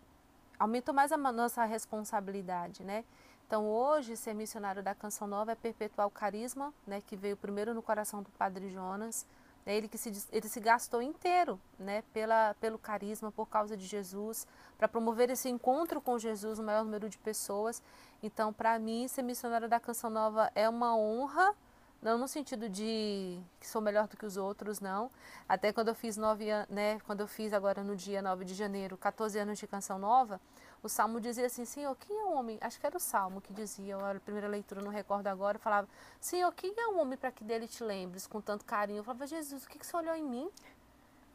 aumentou 0.59 0.95
mais 0.95 1.13
a 1.13 1.17
nossa 1.17 1.65
responsabilidade, 1.65 2.83
né? 2.85 3.05
Então 3.52 3.68
hoje 3.68 4.16
ser 4.16 4.32
missionário 4.32 4.82
da 4.82 4.94
Canção 4.94 5.28
Nova 5.28 5.52
é 5.52 5.54
perpetuar 5.54 6.06
o 6.06 6.11
carisma, 6.11 6.73
né, 6.87 7.02
que 7.02 7.14
veio 7.14 7.37
primeiro 7.37 7.75
no 7.75 7.82
coração 7.82 8.23
do 8.23 8.30
Padre 8.30 8.71
Jonas 8.71 9.26
né? 9.66 9.76
Ele 9.76 9.88
que 9.88 9.99
se, 9.99 10.11
ele 10.32 10.49
se 10.49 10.59
gastou 10.59 11.02
inteiro 11.02 11.61
né? 11.78 12.02
Pela, 12.14 12.56
pelo 12.62 12.78
carisma, 12.78 13.30
por 13.30 13.47
causa 13.47 13.76
de 13.76 13.85
Jesus, 13.85 14.47
para 14.78 14.88
promover 14.88 15.28
esse 15.28 15.50
encontro 15.50 16.00
com 16.00 16.18
Jesus, 16.18 16.59
o 16.59 16.62
maior 16.62 16.82
número 16.82 17.11
de 17.11 17.18
pessoas. 17.18 17.82
Então, 18.23 18.54
para 18.54 18.78
mim, 18.78 19.06
ser 19.06 19.21
missionária 19.21 19.68
da 19.68 19.78
Canção 19.78 20.09
Nova 20.09 20.50
é 20.54 20.66
uma 20.66 20.97
honra, 20.97 21.54
não 22.00 22.16
no 22.16 22.26
sentido 22.26 22.71
de 22.71 23.38
que 23.61 23.68
sou 23.68 23.82
melhor 23.82 24.09
do 24.09 24.16
que 24.16 24.25
os 24.25 24.38
outros, 24.38 24.80
não. 24.80 25.11
Até 25.47 25.75
quando 25.75 25.88
eu 25.88 25.94
fiz 25.94 26.16
nove 26.16 26.47
né? 26.71 26.99
Quando 27.00 27.21
eu 27.21 27.28
fiz 27.28 27.52
agora 27.52 27.85
no 27.85 27.94
dia 27.94 28.23
9 28.23 28.47
de 28.47 28.54
janeiro, 28.54 28.97
14 28.97 29.38
anos 29.38 29.59
de 29.59 29.66
Canção 29.66 29.99
Nova, 29.99 30.40
o 30.83 30.89
Salmo 30.89 31.21
dizia 31.21 31.47
assim, 31.47 31.65
Senhor, 31.65 31.95
quem 31.97 32.17
é 32.17 32.25
o 32.25 32.33
homem? 32.33 32.59
Acho 32.61 32.81
que 32.81 32.87
era 32.87 32.97
o 32.97 33.01
Salmo 33.01 33.41
que 33.41 33.53
dizia, 33.53 33.97
a 33.97 34.19
primeira 34.19 34.49
leitura, 34.49 34.83
não 34.83 34.91
recordo 34.91 35.29
agora, 35.29 35.59
falava, 35.59 35.89
Senhor, 36.21 36.53
quem 36.53 36.75
é 36.77 36.87
o 36.89 36.99
homem 36.99 37.17
para 37.17 37.31
que 37.31 37.45
dele 37.45 37.69
te 37.69 37.85
lembres 37.85 38.27
com 38.27 38.41
tanto 38.41 38.65
carinho? 38.65 38.99
Eu 38.99 39.05
falava, 39.05 39.27
Jesus, 39.27 39.65
o 39.65 39.69
que, 39.69 39.79
que 39.79 39.87
você 39.87 39.97
olhou 39.97 40.15
em 40.17 40.25
mim? 40.25 40.51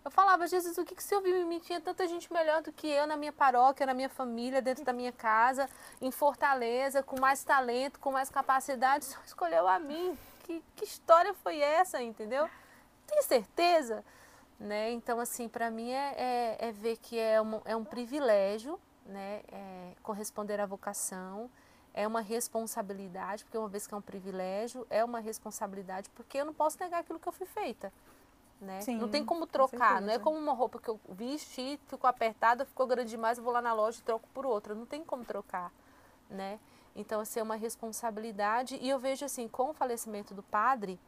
Eu 0.03 0.11
falava, 0.11 0.47
Jesus, 0.47 0.77
o 0.77 0.85
que, 0.85 0.95
que 0.95 1.03
você 1.03 1.15
ouviu 1.15 1.37
em 1.37 1.45
mim? 1.45 1.59
Tinha 1.59 1.79
tanta 1.79 2.07
gente 2.07 2.31
melhor 2.31 2.61
do 2.61 2.71
que 2.71 2.87
eu 2.87 3.07
na 3.07 3.15
minha 3.15 3.31
paróquia, 3.31 3.85
na 3.85 3.93
minha 3.93 4.09
família, 4.09 4.61
dentro 4.61 4.83
da 4.83 4.93
minha 4.93 5.11
casa, 5.11 5.69
em 6.01 6.11
Fortaleza, 6.11 7.01
com 7.01 7.19
mais 7.19 7.43
talento, 7.43 7.99
com 7.99 8.11
mais 8.11 8.29
capacidade, 8.29 9.05
só 9.05 9.19
escolheu 9.25 9.67
a 9.67 9.79
mim. 9.79 10.17
Que, 10.43 10.63
que 10.75 10.85
história 10.85 11.33
foi 11.33 11.59
essa, 11.59 12.01
entendeu? 12.01 12.49
Tem 13.05 13.21
certeza? 13.21 14.03
Né? 14.59 14.91
Então, 14.91 15.19
assim, 15.19 15.47
para 15.47 15.69
mim 15.69 15.91
é, 15.91 16.15
é, 16.17 16.67
é, 16.67 16.71
ver 16.71 16.97
que 16.97 17.19
é 17.19 17.35
é 17.65 17.75
um 17.75 17.83
privilégio 17.83 18.79
né, 19.07 19.41
é, 19.51 19.93
corresponder 20.03 20.59
à 20.59 20.65
vocação, 20.65 21.49
é 21.93 22.05
uma 22.05 22.21
responsabilidade, 22.21 23.43
porque 23.43 23.57
uma 23.57 23.67
vez 23.67 23.87
que 23.87 23.93
é 23.93 23.97
um 23.97 24.01
privilégio, 24.01 24.85
é 24.89 25.03
uma 25.03 25.19
responsabilidade, 25.19 26.09
porque 26.11 26.37
eu 26.37 26.45
não 26.45 26.53
posso 26.53 26.77
negar 26.79 26.99
aquilo 26.99 27.19
que 27.19 27.27
eu 27.27 27.33
fui 27.33 27.47
feita. 27.47 27.91
Né? 28.61 28.81
Sim, 28.81 28.97
não 28.97 29.09
tem 29.09 29.23
como 29.23 29.45
trocar, 29.45 29.99
com 29.99 30.05
não 30.05 30.13
é 30.13 30.19
como 30.19 30.37
uma 30.37 30.53
roupa 30.53 30.79
que 30.79 30.89
eu 30.89 30.99
vesti, 31.09 31.79
ficou 31.87 32.07
apertada, 32.07 32.65
ficou 32.65 32.87
grande 32.87 33.09
demais, 33.09 33.37
eu 33.37 33.43
vou 33.43 33.53
lá 33.53 33.61
na 33.61 33.73
loja 33.73 33.99
e 33.99 34.03
troco 34.03 34.27
por 34.33 34.45
outra. 34.45 34.73
Não 34.73 34.85
tem 34.85 35.03
como 35.03 35.23
trocar, 35.23 35.71
né? 36.29 36.59
Então, 36.95 37.21
assim, 37.21 37.39
é 37.39 37.43
uma 37.43 37.55
responsabilidade. 37.55 38.77
E 38.81 38.89
eu 38.89 38.97
vejo, 38.97 39.23
assim, 39.23 39.47
com 39.47 39.69
o 39.69 39.73
falecimento 39.73 40.33
do 40.33 40.41
padre, 40.41 40.99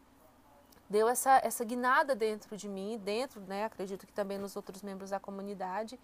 deu 0.89 1.08
essa, 1.08 1.39
essa 1.44 1.63
guinada 1.63 2.15
dentro 2.15 2.56
de 2.58 2.68
mim, 2.68 3.00
dentro, 3.03 3.41
né, 3.41 3.65
acredito 3.65 4.08
que 4.08 4.13
também 4.13 4.38
nos 4.38 4.56
outros 4.56 4.82
membros 4.82 5.12
da 5.12 5.20
comunidade, 5.20 6.00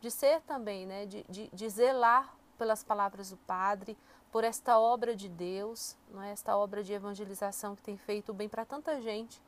de 0.00 0.10
ser 0.10 0.40
também, 0.42 0.86
né, 0.86 1.06
de, 1.06 1.24
de, 1.28 1.48
de 1.52 1.68
zelar 1.68 2.34
pelas 2.58 2.82
palavras 2.82 3.30
do 3.30 3.36
Padre, 3.38 3.96
por 4.30 4.44
esta 4.44 4.78
obra 4.78 5.14
de 5.14 5.28
Deus, 5.28 5.96
não 6.10 6.22
é? 6.22 6.30
esta 6.30 6.56
obra 6.56 6.82
de 6.82 6.92
evangelização 6.92 7.74
que 7.74 7.82
tem 7.82 7.96
feito 7.96 8.32
bem 8.32 8.48
para 8.48 8.64
tanta 8.64 9.00
gente. 9.00 9.40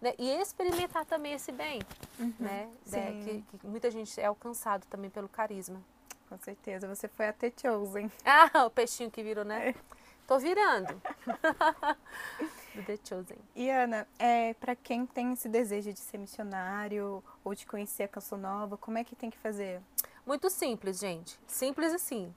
Né? 0.00 0.14
E 0.18 0.28
experimentar 0.28 1.06
também 1.06 1.32
esse 1.32 1.50
bem, 1.50 1.80
uhum, 2.18 2.34
né? 2.38 2.70
É, 2.92 3.12
que, 3.24 3.42
que, 3.58 3.66
muita 3.66 3.90
gente 3.90 4.20
é 4.20 4.26
alcançado 4.26 4.84
também 4.86 5.08
pelo 5.08 5.26
carisma. 5.26 5.82
Com 6.28 6.36
certeza, 6.36 6.86
você 6.86 7.08
foi 7.08 7.28
até 7.28 7.50
chosen. 7.56 8.10
Ah, 8.22 8.66
o 8.66 8.70
peixinho 8.70 9.10
que 9.10 9.22
virou, 9.22 9.44
né? 9.44 9.70
É. 9.70 9.74
Tô 10.26 10.38
virando. 10.38 11.00
Do 12.76 12.82
The 12.84 12.98
Chosen. 13.02 13.38
E 13.54 13.70
Ana, 13.70 14.06
é, 14.18 14.54
para 14.54 14.76
quem 14.76 15.06
tem 15.06 15.32
esse 15.32 15.48
desejo 15.48 15.92
de 15.92 15.98
ser 15.98 16.18
missionário 16.18 17.24
ou 17.42 17.54
de 17.54 17.66
conhecer 17.66 18.04
a 18.04 18.08
Canção 18.08 18.38
Nova, 18.38 18.76
como 18.76 18.98
é 18.98 19.04
que 19.04 19.16
tem 19.16 19.30
que 19.30 19.38
fazer? 19.38 19.80
Muito 20.26 20.50
simples, 20.50 20.98
gente. 20.98 21.40
Simples 21.46 21.92
assim. 21.92 22.34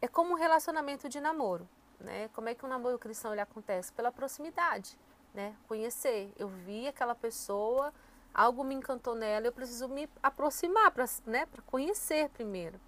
É 0.00 0.06
como 0.08 0.32
um 0.32 0.36
relacionamento 0.36 1.08
de 1.08 1.20
namoro. 1.20 1.66
Né? 1.98 2.28
Como 2.34 2.48
é 2.48 2.54
que 2.54 2.64
um 2.64 2.68
namoro 2.68 2.98
cristão 2.98 3.32
ele 3.32 3.40
acontece? 3.40 3.92
Pela 3.92 4.12
proximidade. 4.12 4.98
né? 5.32 5.54
Conhecer. 5.68 6.32
Eu 6.38 6.48
vi 6.48 6.88
aquela 6.88 7.14
pessoa, 7.14 7.92
algo 8.34 8.64
me 8.64 8.74
encantou 8.74 9.14
nela, 9.14 9.46
eu 9.46 9.52
preciso 9.52 9.88
me 9.88 10.08
aproximar 10.22 10.90
para 10.90 11.04
né, 11.26 11.46
conhecer 11.66 12.28
primeiro. 12.30 12.80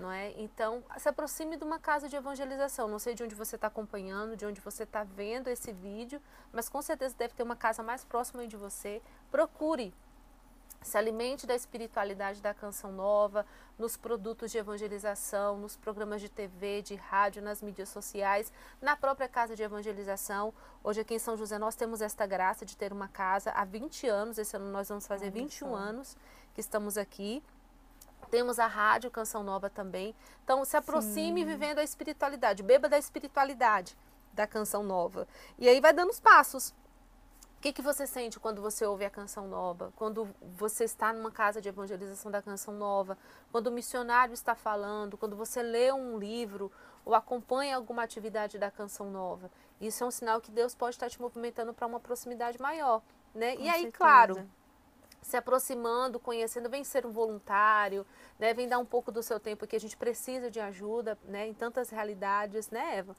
Não 0.00 0.10
é? 0.10 0.32
Então, 0.40 0.82
se 0.96 1.08
aproxime 1.08 1.58
de 1.58 1.62
uma 1.62 1.78
casa 1.78 2.08
de 2.08 2.16
evangelização. 2.16 2.88
Não 2.88 2.98
sei 2.98 3.14
de 3.14 3.22
onde 3.22 3.34
você 3.34 3.56
está 3.56 3.66
acompanhando, 3.66 4.34
de 4.34 4.46
onde 4.46 4.60
você 4.60 4.84
está 4.84 5.04
vendo 5.04 5.48
esse 5.48 5.72
vídeo, 5.72 6.20
mas 6.50 6.70
com 6.70 6.80
certeza 6.80 7.14
deve 7.16 7.34
ter 7.34 7.42
uma 7.42 7.56
casa 7.56 7.82
mais 7.82 8.02
próxima 8.02 8.46
de 8.46 8.56
você. 8.56 9.02
Procure 9.30 9.92
se 10.82 10.96
alimente 10.96 11.46
da 11.46 11.54
espiritualidade 11.54 12.40
da 12.40 12.54
canção 12.54 12.90
nova, 12.90 13.44
nos 13.78 13.96
produtos 13.96 14.50
de 14.50 14.58
evangelização, 14.58 15.58
nos 15.58 15.76
programas 15.76 16.20
de 16.20 16.28
TV, 16.28 16.80
de 16.82 16.94
rádio, 16.94 17.42
nas 17.42 17.60
mídias 17.60 17.90
sociais, 17.90 18.50
na 18.80 18.96
própria 18.96 19.28
casa 19.28 19.54
de 19.54 19.62
evangelização. 19.62 20.54
Hoje 20.82 21.00
aqui 21.00 21.14
em 21.14 21.18
São 21.18 21.36
José 21.36 21.58
nós 21.58 21.76
temos 21.76 22.00
esta 22.00 22.26
graça 22.26 22.64
de 22.64 22.76
ter 22.76 22.92
uma 22.92 23.08
casa 23.08 23.50
há 23.50 23.64
20 23.64 24.06
anos, 24.06 24.38
esse 24.38 24.56
ano 24.56 24.70
nós 24.70 24.88
vamos 24.88 25.06
fazer 25.06 25.30
21 25.30 25.74
anos 25.74 26.16
que 26.54 26.60
estamos 26.60 26.96
aqui. 26.96 27.42
Temos 28.30 28.58
a 28.58 28.66
rádio 28.66 29.10
Canção 29.10 29.42
Nova 29.42 29.70
também. 29.70 30.14
Então 30.44 30.64
se 30.64 30.76
aproxime 30.76 31.40
Sim. 31.40 31.46
vivendo 31.46 31.78
a 31.78 31.84
espiritualidade, 31.84 32.62
beba 32.62 32.88
da 32.88 32.98
espiritualidade 32.98 33.96
da 34.32 34.46
Canção 34.46 34.82
Nova. 34.82 35.26
E 35.58 35.68
aí 35.68 35.80
vai 35.80 35.92
dando 35.92 36.10
os 36.10 36.20
passos 36.20 36.74
o 37.60 37.62
que, 37.62 37.74
que 37.74 37.82
você 37.82 38.06
sente 38.06 38.40
quando 38.40 38.62
você 38.62 38.86
ouve 38.86 39.04
a 39.04 39.10
canção 39.10 39.46
nova? 39.46 39.92
Quando 39.94 40.34
você 40.56 40.84
está 40.84 41.12
numa 41.12 41.30
casa 41.30 41.60
de 41.60 41.68
evangelização 41.68 42.32
da 42.32 42.40
canção 42.40 42.72
nova? 42.72 43.18
Quando 43.52 43.66
o 43.66 43.70
missionário 43.70 44.32
está 44.32 44.54
falando? 44.54 45.18
Quando 45.18 45.36
você 45.36 45.62
lê 45.62 45.92
um 45.92 46.18
livro 46.18 46.72
ou 47.04 47.14
acompanha 47.14 47.76
alguma 47.76 48.02
atividade 48.02 48.58
da 48.58 48.70
canção 48.70 49.10
nova? 49.10 49.50
Isso 49.78 50.02
é 50.02 50.06
um 50.06 50.10
sinal 50.10 50.40
que 50.40 50.50
Deus 50.50 50.74
pode 50.74 50.96
estar 50.96 51.10
te 51.10 51.20
movimentando 51.20 51.74
para 51.74 51.86
uma 51.86 52.00
proximidade 52.00 52.58
maior, 52.58 53.02
né? 53.34 53.54
Com 53.54 53.62
e 53.62 53.68
aí, 53.68 53.82
certeza. 53.82 53.92
claro, 53.92 54.48
se 55.22 55.36
aproximando, 55.36 56.18
conhecendo, 56.18 56.68
vem 56.68 56.82
ser 56.82 57.04
um 57.04 57.10
voluntário, 57.10 58.06
né? 58.38 58.54
Vem 58.54 58.66
dar 58.66 58.78
um 58.78 58.84
pouco 58.84 59.12
do 59.12 59.22
seu 59.22 59.38
tempo 59.38 59.66
que 59.66 59.76
a 59.76 59.80
gente 59.80 59.96
precisa 59.96 60.50
de 60.50 60.58
ajuda, 60.58 61.18
né? 61.24 61.46
Em 61.46 61.54
tantas 61.54 61.90
realidades, 61.90 62.70
né, 62.70 62.98
Eva? 62.98 63.14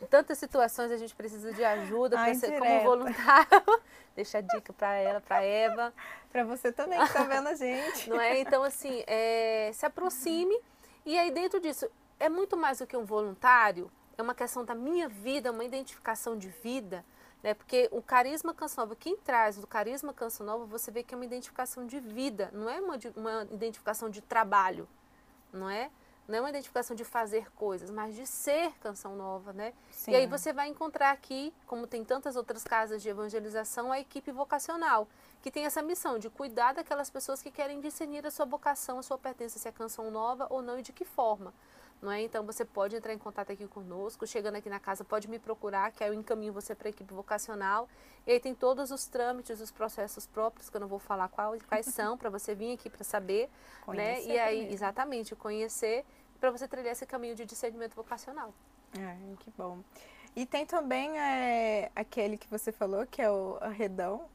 Em 0.00 0.06
tantas 0.06 0.38
situações 0.38 0.92
a 0.92 0.96
gente 0.96 1.14
precisa 1.14 1.52
de 1.52 1.64
ajuda 1.64 2.16
para 2.16 2.34
ser 2.34 2.58
como 2.58 2.80
voluntário. 2.82 3.80
Deixa 4.14 4.38
a 4.38 4.40
dica 4.40 4.72
para 4.72 4.94
ela, 4.94 5.20
para 5.20 5.42
Eva, 5.42 5.92
para 6.30 6.44
você 6.44 6.72
também 6.72 6.98
que 6.98 7.04
está 7.04 7.24
vendo 7.24 7.48
a 7.48 7.54
gente. 7.54 8.08
Não 8.08 8.20
é? 8.20 8.40
Então 8.40 8.62
assim, 8.62 9.02
é, 9.06 9.70
se 9.72 9.84
aproxime 9.84 10.58
e 11.04 11.18
aí 11.18 11.30
dentro 11.30 11.60
disso 11.60 11.90
é 12.18 12.28
muito 12.28 12.56
mais 12.56 12.78
do 12.78 12.86
que 12.86 12.96
um 12.96 13.04
voluntário, 13.04 13.90
é 14.16 14.22
uma 14.22 14.34
questão 14.34 14.64
da 14.64 14.74
minha 14.74 15.08
vida, 15.08 15.50
uma 15.50 15.64
identificação 15.64 16.36
de 16.36 16.48
vida 16.48 17.04
né? 17.42 17.54
Porque 17.54 17.88
o 17.90 18.02
carisma 18.02 18.54
canção 18.54 18.84
nova, 18.84 18.96
quem 18.96 19.16
traz 19.16 19.56
do 19.56 19.66
carisma 19.66 20.12
canção 20.12 20.44
nova, 20.44 20.64
você 20.64 20.90
vê 20.90 21.02
que 21.02 21.14
é 21.14 21.16
uma 21.16 21.24
identificação 21.24 21.86
de 21.86 22.00
vida, 22.00 22.50
não 22.52 22.68
é 22.68 22.80
uma, 22.80 22.98
uma 23.16 23.42
identificação 23.50 24.10
de 24.10 24.20
trabalho, 24.20 24.88
não 25.52 25.68
é? 25.68 25.90
Não 26.28 26.36
é 26.36 26.40
uma 26.40 26.50
identificação 26.50 26.94
de 26.94 27.04
fazer 27.04 27.50
coisas, 27.52 27.90
mas 27.90 28.14
de 28.14 28.24
ser 28.24 28.72
canção 28.78 29.16
nova, 29.16 29.52
né? 29.52 29.72
Sim. 29.90 30.12
E 30.12 30.14
aí 30.14 30.26
você 30.28 30.52
vai 30.52 30.68
encontrar 30.68 31.10
aqui, 31.10 31.52
como 31.66 31.88
tem 31.88 32.04
tantas 32.04 32.36
outras 32.36 32.62
casas 32.62 33.02
de 33.02 33.08
evangelização, 33.08 33.90
a 33.90 33.98
equipe 33.98 34.30
vocacional, 34.30 35.08
que 35.42 35.50
tem 35.50 35.64
essa 35.64 35.82
missão 35.82 36.20
de 36.20 36.30
cuidar 36.30 36.74
daquelas 36.74 37.10
pessoas 37.10 37.42
que 37.42 37.50
querem 37.50 37.80
discernir 37.80 38.24
a 38.24 38.30
sua 38.30 38.46
vocação, 38.46 39.00
a 39.00 39.02
sua 39.02 39.18
pertença, 39.18 39.58
se 39.58 39.66
é 39.66 39.72
canção 39.72 40.08
nova 40.10 40.46
ou 40.50 40.62
não 40.62 40.78
e 40.78 40.82
de 40.82 40.92
que 40.92 41.04
forma 41.04 41.52
não 42.00 42.10
é? 42.10 42.22
Então 42.22 42.44
você 42.44 42.64
pode 42.64 42.96
entrar 42.96 43.12
em 43.12 43.18
contato 43.18 43.52
aqui 43.52 43.66
conosco, 43.66 44.26
chegando 44.26 44.56
aqui 44.56 44.70
na 44.70 44.80
casa, 44.80 45.04
pode 45.04 45.28
me 45.28 45.38
procurar, 45.38 45.92
que 45.92 46.02
aí 46.02 46.10
eu 46.10 46.14
encaminho 46.14 46.52
você 46.52 46.74
para 46.74 46.88
a 46.88 46.90
equipe 46.90 47.12
vocacional. 47.12 47.88
E 48.26 48.32
aí 48.32 48.40
tem 48.40 48.54
todos 48.54 48.90
os 48.90 49.06
trâmites, 49.06 49.60
os 49.60 49.70
processos 49.70 50.26
próprios, 50.26 50.70
que 50.70 50.76
eu 50.76 50.80
não 50.80 50.88
vou 50.88 50.98
falar 50.98 51.28
quais, 51.28 51.62
quais 51.62 51.86
são, 51.92 52.16
para 52.16 52.30
você 52.30 52.54
vir 52.54 52.72
aqui 52.72 52.88
para 52.88 53.04
saber, 53.04 53.50
conhecer 53.84 54.28
né? 54.28 54.34
E 54.34 54.38
aí, 54.38 54.56
primeiro. 54.56 54.74
exatamente, 54.74 55.36
conhecer, 55.36 56.04
para 56.40 56.50
você 56.50 56.66
trilhar 56.66 56.92
esse 56.92 57.04
caminho 57.04 57.34
de 57.34 57.44
discernimento 57.44 57.94
vocacional. 57.94 58.54
É, 58.98 59.16
que 59.40 59.50
bom. 59.56 59.80
E 60.34 60.46
tem 60.46 60.64
também 60.64 61.18
é, 61.18 61.90
aquele 61.94 62.38
que 62.38 62.48
você 62.48 62.72
falou, 62.72 63.06
que 63.06 63.20
é 63.20 63.30
o 63.30 63.58
arredão, 63.60 64.26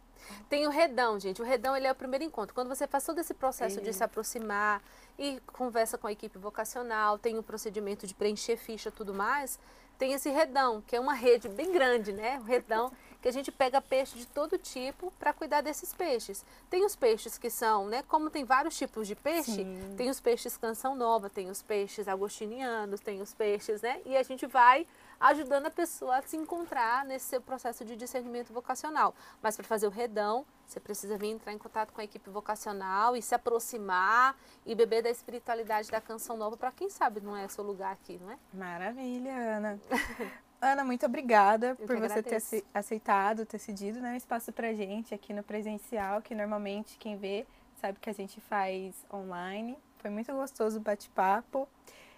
tem 0.49 0.67
o 0.67 0.69
redão, 0.69 1.19
gente. 1.19 1.41
O 1.41 1.45
redão 1.45 1.75
ele 1.75 1.87
é 1.87 1.91
o 1.91 1.95
primeiro 1.95 2.23
encontro. 2.23 2.53
Quando 2.53 2.67
você 2.67 2.87
faz 2.87 3.05
todo 3.05 3.19
esse 3.19 3.33
processo 3.33 3.81
de 3.81 3.93
se 3.93 4.03
aproximar 4.03 4.81
e 5.17 5.39
conversa 5.53 5.97
com 5.97 6.07
a 6.07 6.11
equipe 6.11 6.37
vocacional, 6.37 7.17
tem 7.17 7.37
o 7.37 7.43
procedimento 7.43 8.05
de 8.05 8.13
preencher 8.13 8.57
ficha 8.57 8.91
tudo 8.91 9.13
mais, 9.13 9.59
tem 9.97 10.13
esse 10.13 10.29
redão, 10.29 10.81
que 10.81 10.95
é 10.95 10.99
uma 10.99 11.13
rede 11.13 11.47
bem 11.47 11.71
grande, 11.71 12.11
né? 12.11 12.39
O 12.39 12.43
redão 12.43 12.91
que 13.25 13.29
a 13.29 13.33
gente 13.33 13.51
pega 13.51 13.81
peixe 13.81 14.19
de 14.19 14.27
todo 14.27 14.55
tipo 14.55 15.11
para 15.17 15.33
cuidar 15.33 15.61
desses 15.61 15.91
peixes. 15.91 16.45
Tem 16.69 16.85
os 16.85 16.95
peixes 16.95 17.39
que 17.39 17.49
são, 17.49 17.87
né? 17.87 18.03
Como 18.07 18.29
tem 18.29 18.45
vários 18.45 18.77
tipos 18.77 19.07
de 19.07 19.15
peixe, 19.15 19.51
Sim. 19.51 19.95
tem 19.97 20.11
os 20.11 20.19
peixes 20.19 20.55
canção 20.55 20.95
nova, 20.95 21.27
tem 21.27 21.49
os 21.49 21.59
peixes 21.59 22.07
agostinianos, 22.07 22.99
tem 22.99 23.23
os 23.23 23.33
peixes, 23.33 23.81
né? 23.81 23.99
E 24.05 24.15
a 24.15 24.21
gente 24.21 24.45
vai 24.45 24.85
ajudando 25.19 25.65
a 25.65 25.71
pessoa 25.71 26.17
a 26.17 26.21
se 26.21 26.37
encontrar 26.37 27.03
nesse 27.03 27.25
seu 27.25 27.41
processo 27.41 27.83
de 27.83 27.95
discernimento 27.95 28.53
vocacional. 28.53 29.15
Mas 29.41 29.55
para 29.55 29.65
fazer 29.65 29.87
o 29.87 29.89
redão, 29.89 30.45
você 30.67 30.79
precisa 30.79 31.17
vir 31.17 31.29
entrar 31.29 31.51
em 31.51 31.57
contato 31.57 31.93
com 31.93 32.01
a 32.01 32.03
equipe 32.03 32.29
vocacional 32.29 33.17
e 33.17 33.23
se 33.23 33.33
aproximar 33.33 34.37
e 34.63 34.75
beber 34.75 35.01
da 35.01 35.09
espiritualidade 35.09 35.89
da 35.89 35.99
canção 35.99 36.37
nova 36.37 36.55
para 36.57 36.71
quem 36.71 36.91
sabe 36.91 37.21
não 37.21 37.35
é 37.35 37.47
seu 37.47 37.63
lugar 37.63 37.91
aqui, 37.91 38.19
não 38.21 38.29
é? 38.29 38.37
Maravilha, 38.53 39.31
Ana. 39.31 39.79
Ana, 40.61 40.83
muito 40.83 41.05
obrigada 41.05 41.75
Eu 41.79 41.87
por 41.87 41.99
você 41.99 42.23
ter 42.23 42.41
aceitado, 42.73 43.45
ter 43.45 43.59
cedido 43.59 43.99
né, 43.99 44.13
um 44.13 44.15
espaço 44.15 44.51
para 44.51 44.73
gente 44.73 45.13
aqui 45.13 45.33
no 45.33 45.43
presencial, 45.43 46.21
que 46.21 46.33
normalmente 46.33 46.97
quem 46.97 47.17
vê 47.17 47.45
sabe 47.79 47.99
que 47.99 48.09
a 48.09 48.13
gente 48.13 48.41
faz 48.41 49.05
online. 49.13 49.77
Foi 49.99 50.09
muito 50.09 50.31
gostoso 50.33 50.77
o 50.77 50.81
bate-papo. 50.81 51.67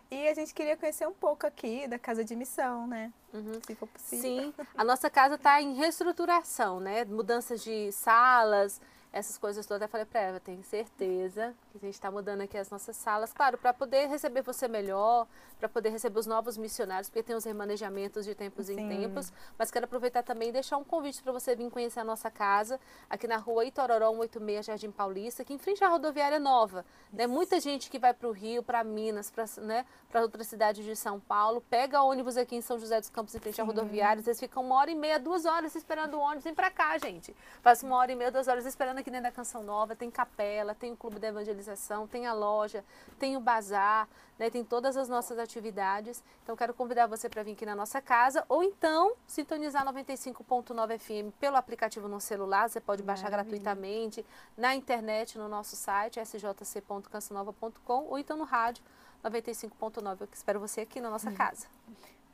E 0.09 0.27
a 0.29 0.33
gente 0.33 0.53
queria 0.53 0.77
conhecer 0.77 1.05
um 1.05 1.13
pouco 1.13 1.45
aqui 1.45 1.85
da 1.87 1.99
casa 1.99 2.23
de 2.23 2.33
missão, 2.33 2.87
né? 2.87 3.11
Uhum. 3.33 3.59
Se 3.65 3.75
for 3.75 3.87
possível. 3.87 4.21
Sim, 4.21 4.53
a 4.77 4.83
nossa 4.83 5.09
casa 5.09 5.35
está 5.35 5.61
em 5.61 5.73
reestruturação, 5.73 6.79
né? 6.79 7.03
Mudanças 7.03 7.61
de 7.61 7.91
salas, 7.91 8.79
essas 9.11 9.37
coisas 9.37 9.65
todas. 9.65 9.81
Eu 9.81 9.89
falei 9.89 10.05
para 10.05 10.21
ela, 10.21 10.39
tenho 10.39 10.63
certeza 10.63 11.53
a 11.85 11.87
gente 11.87 11.95
está 11.95 12.11
mudando 12.11 12.41
aqui 12.41 12.57
as 12.57 12.69
nossas 12.69 12.95
salas, 12.95 13.31
claro, 13.33 13.57
para 13.57 13.73
poder 13.73 14.07
receber 14.07 14.41
você 14.41 14.67
melhor, 14.67 15.27
para 15.59 15.69
poder 15.69 15.89
receber 15.89 16.19
os 16.19 16.25
novos 16.25 16.57
missionários, 16.57 17.09
porque 17.09 17.23
tem 17.23 17.35
os 17.35 17.43
remanejamentos 17.43 18.25
de 18.25 18.35
tempos 18.35 18.67
Sim. 18.67 18.79
em 18.79 18.89
tempos. 18.89 19.31
Mas 19.57 19.71
quero 19.71 19.85
aproveitar 19.85 20.23
também 20.23 20.49
e 20.49 20.51
deixar 20.51 20.77
um 20.77 20.83
convite 20.83 21.21
para 21.21 21.31
você 21.31 21.55
vir 21.55 21.69
conhecer 21.69 21.99
a 21.99 22.03
nossa 22.03 22.29
casa, 22.31 22.79
aqui 23.09 23.27
na 23.27 23.37
rua 23.37 23.65
Itororó 23.65 24.11
186, 24.11 24.65
Jardim 24.65 24.91
Paulista, 24.91 25.41
aqui 25.41 25.53
em 25.53 25.57
frente 25.57 25.83
à 25.83 25.87
rodoviária 25.87 26.39
nova. 26.39 26.85
Né? 27.11 27.27
Muita 27.27 27.59
gente 27.59 27.89
que 27.89 27.99
vai 27.99 28.13
para 28.13 28.27
o 28.27 28.31
Rio, 28.31 28.63
para 28.63 28.83
Minas, 28.83 29.29
para 29.29 29.45
né, 29.61 29.85
outras 30.15 30.47
cidades 30.47 30.83
de 30.83 30.95
São 30.95 31.19
Paulo, 31.19 31.61
pega 31.69 32.01
ônibus 32.01 32.37
aqui 32.37 32.55
em 32.55 32.61
São 32.61 32.79
José 32.79 32.99
dos 32.99 33.09
Campos, 33.09 33.35
em 33.35 33.39
frente 33.39 33.55
Sim. 33.55 33.61
à 33.61 33.65
rodoviária, 33.65 34.21
vocês 34.21 34.39
ficam 34.39 34.63
uma 34.63 34.75
hora 34.75 34.91
e 34.91 34.95
meia, 34.95 35.19
duas 35.19 35.45
horas 35.45 35.75
esperando 35.75 36.15
o 36.15 36.19
ônibus, 36.19 36.43
vem 36.43 36.53
para 36.53 36.71
cá, 36.71 36.97
gente. 36.97 37.35
Passa 37.61 37.85
uma 37.85 37.97
hora 37.97 38.11
e 38.11 38.15
meia, 38.15 38.31
duas 38.31 38.47
horas 38.47 38.65
esperando 38.65 38.99
aqui 38.99 39.09
dentro 39.09 39.25
da 39.25 39.31
Canção 39.31 39.63
Nova, 39.63 39.95
tem 39.95 40.09
capela, 40.09 40.73
tem 40.73 40.93
o 40.93 40.97
Clube 40.97 41.19
da 41.19 41.27
Evangelização, 41.27 41.66
tem 42.07 42.25
a 42.25 42.33
loja, 42.33 42.83
tem 43.19 43.35
o 43.35 43.39
bazar, 43.39 44.07
né, 44.37 44.49
tem 44.49 44.63
todas 44.63 44.95
as 44.95 45.09
nossas 45.09 45.39
atividades. 45.39 46.23
Então, 46.43 46.55
quero 46.55 46.73
convidar 46.73 47.07
você 47.07 47.27
para 47.27 47.43
vir 47.43 47.53
aqui 47.53 47.65
na 47.65 47.75
nossa 47.75 48.01
casa 48.01 48.45
ou 48.47 48.63
então 48.63 49.13
sintonizar 49.25 49.85
95.9 49.85 50.99
FM 50.99 51.35
pelo 51.39 51.57
aplicativo 51.57 52.07
no 52.07 52.21
celular. 52.21 52.69
Você 52.69 52.79
pode 52.79 53.03
baixar 53.03 53.31
Maravilha. 53.31 53.59
gratuitamente 53.59 54.25
na 54.55 54.75
internet, 54.75 55.37
no 55.37 55.47
nosso 55.47 55.75
site 55.75 56.19
sjc.cancionova.com 56.19 58.05
ou 58.05 58.17
então 58.17 58.37
no 58.37 58.43
rádio 58.43 58.83
95.9. 59.23 60.21
Eu 60.21 60.29
espero 60.31 60.59
você 60.59 60.81
aqui 60.81 61.01
na 61.01 61.09
nossa 61.09 61.31
casa. 61.31 61.67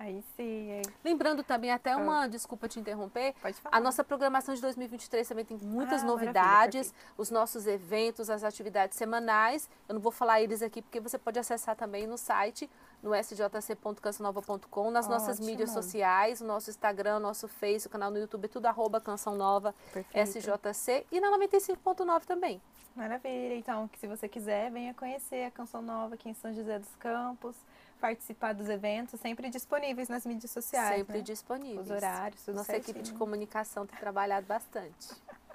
Aí 0.04 0.22
sim. 0.36 0.82
Lembrando 1.02 1.44
também, 1.44 1.72
até 1.72 1.96
uma, 1.96 2.24
ah. 2.24 2.28
desculpa 2.28 2.68
te 2.68 2.78
interromper, 2.78 3.34
a 3.72 3.80
nossa 3.80 4.04
programação 4.04 4.54
de 4.54 4.60
2023 4.60 5.26
também 5.26 5.46
tem 5.46 5.58
muitas 5.58 6.04
ah, 6.04 6.06
novidades, 6.06 6.94
os 7.18 7.32
nossos 7.32 7.66
eventos, 7.68 8.30
as 8.30 8.44
atividades 8.44 8.98
semanais. 8.98 9.70
Eu 9.88 9.94
não 9.96 10.02
vou 10.02 10.12
falar 10.12 10.42
eles 10.42 10.62
aqui 10.62 10.82
porque 10.82 11.00
você 11.00 11.18
pode 11.18 11.40
acessar 11.40 11.78
também 11.78 12.06
no 12.06 12.18
site, 12.18 12.70
no 13.04 13.14
sjc.cançãonova.com, 13.14 14.90
nas 14.90 15.06
Ótimo. 15.06 15.20
nossas 15.20 15.40
mídias 15.40 15.72
sociais, 15.72 16.40
o 16.42 16.46
nosso 16.46 16.70
Instagram, 16.70 17.20
nosso 17.20 17.48
Face, 17.48 17.86
o 17.86 17.90
canal 17.90 18.10
no 18.10 18.18
YouTube, 18.18 18.48
tudo 18.48 18.66
arroba 18.66 19.02
Canção 19.02 19.36
Nova 19.36 19.76
Perfeito. 19.94 20.40
SJC 20.40 21.06
e 21.12 21.20
na 21.20 21.30
95.9 21.38 22.24
também. 22.24 22.62
Maravilha, 22.96 23.56
então, 23.56 23.88
que 23.88 24.00
se 24.00 24.08
você 24.08 24.30
quiser, 24.30 24.72
venha 24.72 24.94
conhecer 24.94 25.46
a 25.46 25.52
Canção 25.52 25.82
Nova 25.82 26.16
aqui 26.16 26.30
em 26.30 26.34
São 26.34 26.54
José 26.54 26.80
dos 26.80 26.96
Campos 26.96 27.56
participar 28.04 28.54
dos 28.54 28.68
eventos, 28.68 29.18
sempre 29.22 29.50
disponíveis 29.50 30.10
nas 30.10 30.26
mídias 30.26 30.52
sociais. 30.52 30.98
Sempre 30.98 31.20
né? 31.20 31.24
disponíveis. 31.24 31.86
Os 31.86 31.90
horários, 31.90 32.44
tudo 32.44 32.56
Nossa 32.56 32.74
certinho. 32.74 32.98
equipe 32.98 33.12
de 33.12 33.18
comunicação 33.18 33.86
tem 33.88 33.98
trabalhado 33.98 34.46
bastante. 34.46 35.08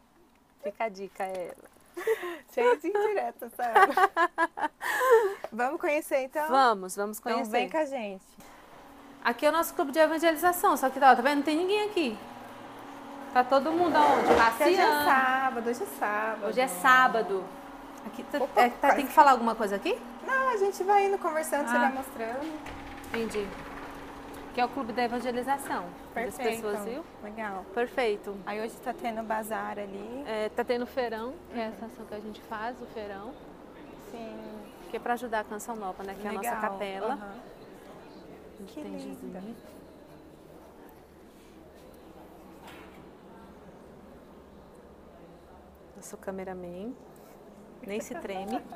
Fica 0.64 0.84
a 0.84 0.88
dica, 0.88 1.24
ela. 1.24 1.77
Cheia 2.52 2.76
de 2.76 2.88
indiretas, 2.88 3.52
sabe? 3.54 3.94
vamos 5.52 5.80
conhecer 5.80 6.22
então? 6.24 6.48
Vamos, 6.48 6.96
vamos 6.96 7.20
conhecer. 7.20 7.40
Então 7.42 7.52
vem 7.52 7.68
com 7.70 7.78
a 7.78 7.84
gente. 7.84 8.24
Aqui 9.24 9.46
é 9.46 9.48
o 9.48 9.52
nosso 9.52 9.74
clube 9.74 9.92
de 9.92 9.98
evangelização, 9.98 10.76
só 10.76 10.88
que 10.90 10.98
tá, 11.00 11.14
tá 11.14 11.22
vendo? 11.22 11.36
Não 11.38 11.42
tem 11.42 11.56
ninguém 11.56 11.88
aqui. 11.88 12.18
Tá 13.34 13.44
todo 13.44 13.70
mundo 13.72 13.94
aonde? 13.96 14.26
Porque 14.26 14.32
Hoje 14.64 14.74
é 14.74 14.86
Passeando. 14.86 15.04
sábado, 15.04 15.68
hoje 15.70 15.82
é 15.82 15.86
sábado. 15.86 16.46
Hoje 16.46 16.60
é 16.60 16.68
sábado. 16.68 17.44
Aqui 18.06 18.22
tá- 18.24 18.38
Opa, 18.38 18.60
é, 18.62 18.70
tá- 18.70 18.94
tem 18.94 19.06
que 19.06 19.12
falar 19.12 19.32
alguma 19.32 19.54
coisa 19.54 19.76
aqui? 19.76 20.00
Não, 20.26 20.48
a 20.50 20.56
gente 20.56 20.82
vai 20.84 21.06
indo 21.06 21.18
conversando, 21.18 21.68
você 21.68 21.76
Ah. 21.76 21.80
vai 21.80 21.92
mostrando. 21.92 22.52
Entendi. 23.08 23.46
Que 24.58 24.62
é 24.62 24.64
o 24.64 24.68
clube 24.68 24.92
da 24.92 25.04
evangelização. 25.04 25.86
Perfeito. 26.12 26.62
pessoas 26.62 26.84
viu? 26.84 27.04
Legal. 27.22 27.64
Perfeito. 27.72 28.36
Aí 28.44 28.60
hoje 28.60 28.76
tá 28.78 28.92
tendo 28.92 29.22
bazar 29.22 29.78
ali. 29.78 30.24
É, 30.26 30.48
tá 30.48 30.64
tendo 30.64 30.84
feirão, 30.84 31.32
que 31.52 31.60
é 31.60 31.66
essa 31.66 31.86
ação 31.86 32.04
que 32.04 32.14
a 32.14 32.18
gente 32.18 32.40
faz, 32.40 32.76
o 32.82 32.86
feirão, 32.86 33.32
Sim. 34.10 34.36
que 34.90 34.96
é 34.96 34.98
para 34.98 35.12
ajudar 35.12 35.38
a 35.38 35.44
Canção 35.44 35.76
Nova, 35.76 36.02
né? 36.02 36.16
Que 36.20 36.26
é 36.26 36.30
a 36.30 36.32
nossa 36.32 36.50
Legal. 36.56 36.70
capela. 36.72 37.36
Gente 38.58 38.74
Que 38.74 38.82
tem 38.82 38.96
linda. 38.96 39.42
Eu 45.96 46.02
sou 46.02 46.18
cameraman. 46.18 46.96
Nem 47.86 48.00
se 48.00 48.12
treme. 48.16 48.60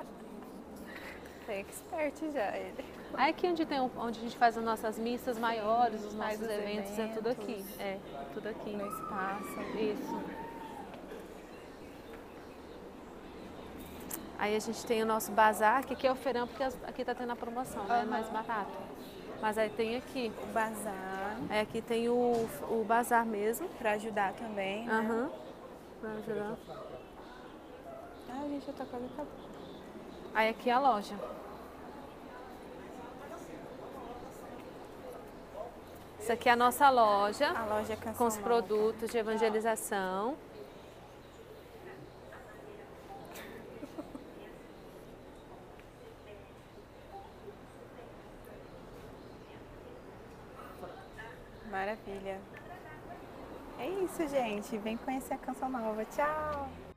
É 1.48 1.58
expert 1.58 2.32
já 2.32 2.56
ele. 2.56 3.01
Aí 3.14 3.30
aqui 3.30 3.46
onde, 3.46 3.66
tem, 3.66 3.80
onde 3.80 4.18
a 4.18 4.22
gente 4.22 4.36
faz 4.36 4.56
as 4.56 4.64
nossas 4.64 4.98
missas 4.98 5.38
maiores, 5.38 6.04
os 6.04 6.14
nossos 6.14 6.40
os 6.40 6.50
eventos, 6.50 6.98
é 6.98 7.06
tudo 7.08 7.28
aqui. 7.28 7.52
eventos. 7.52 7.80
É, 7.80 7.98
tudo 8.32 8.48
aqui. 8.48 8.70
No 8.70 8.86
espaço. 8.86 9.60
Isso. 9.76 10.22
Aí 14.38 14.56
a 14.56 14.58
gente 14.58 14.84
tem 14.86 15.02
o 15.02 15.06
nosso 15.06 15.30
bazar, 15.30 15.84
que 15.86 15.92
aqui 15.92 16.06
é 16.06 16.10
o 16.10 16.16
feirão, 16.16 16.48
porque 16.48 16.64
aqui 16.64 17.04
tá 17.04 17.14
tendo 17.14 17.30
a 17.30 17.36
promoção, 17.36 17.84
né? 17.84 18.00
É 18.02 18.04
mais 18.04 18.28
barato. 18.28 18.76
Mas 19.40 19.58
aí 19.58 19.70
tem 19.70 19.96
aqui. 19.96 20.32
O 20.42 20.46
bazar. 20.52 21.36
Aí 21.48 21.60
aqui 21.60 21.82
tem 21.82 22.08
o, 22.08 22.48
o 22.68 22.84
bazar 22.84 23.26
mesmo. 23.26 23.68
Pra 23.78 23.92
ajudar 23.92 24.32
também. 24.32 24.86
Né? 24.86 24.92
Aham. 24.92 25.30
Pra 26.00 26.10
ajudar. 26.12 26.56
Ah, 28.30 28.48
gente, 28.48 28.66
já 28.66 28.72
tá 28.72 28.84
quase 28.84 29.04
acabando. 29.06 29.30
Aí 30.34 30.48
aqui 30.48 30.70
é 30.70 30.72
a 30.72 30.80
loja. 30.80 31.14
Isso 36.22 36.30
aqui 36.30 36.48
é 36.48 36.52
a 36.52 36.56
nossa 36.56 36.88
loja 36.88 37.48
A 37.50 37.64
loja 37.64 37.96
Canção 37.96 38.14
com 38.14 38.26
os 38.26 38.36
Nova. 38.36 38.48
produtos 38.48 39.10
de 39.10 39.18
evangelização. 39.18 40.36
Maravilha. 51.70 52.40
É 53.78 53.88
isso, 53.88 54.28
gente. 54.28 54.78
Vem 54.78 54.96
conhecer 54.96 55.34
a 55.34 55.38
Canção 55.38 55.68
Nova. 55.68 56.04
Tchau! 56.04 56.91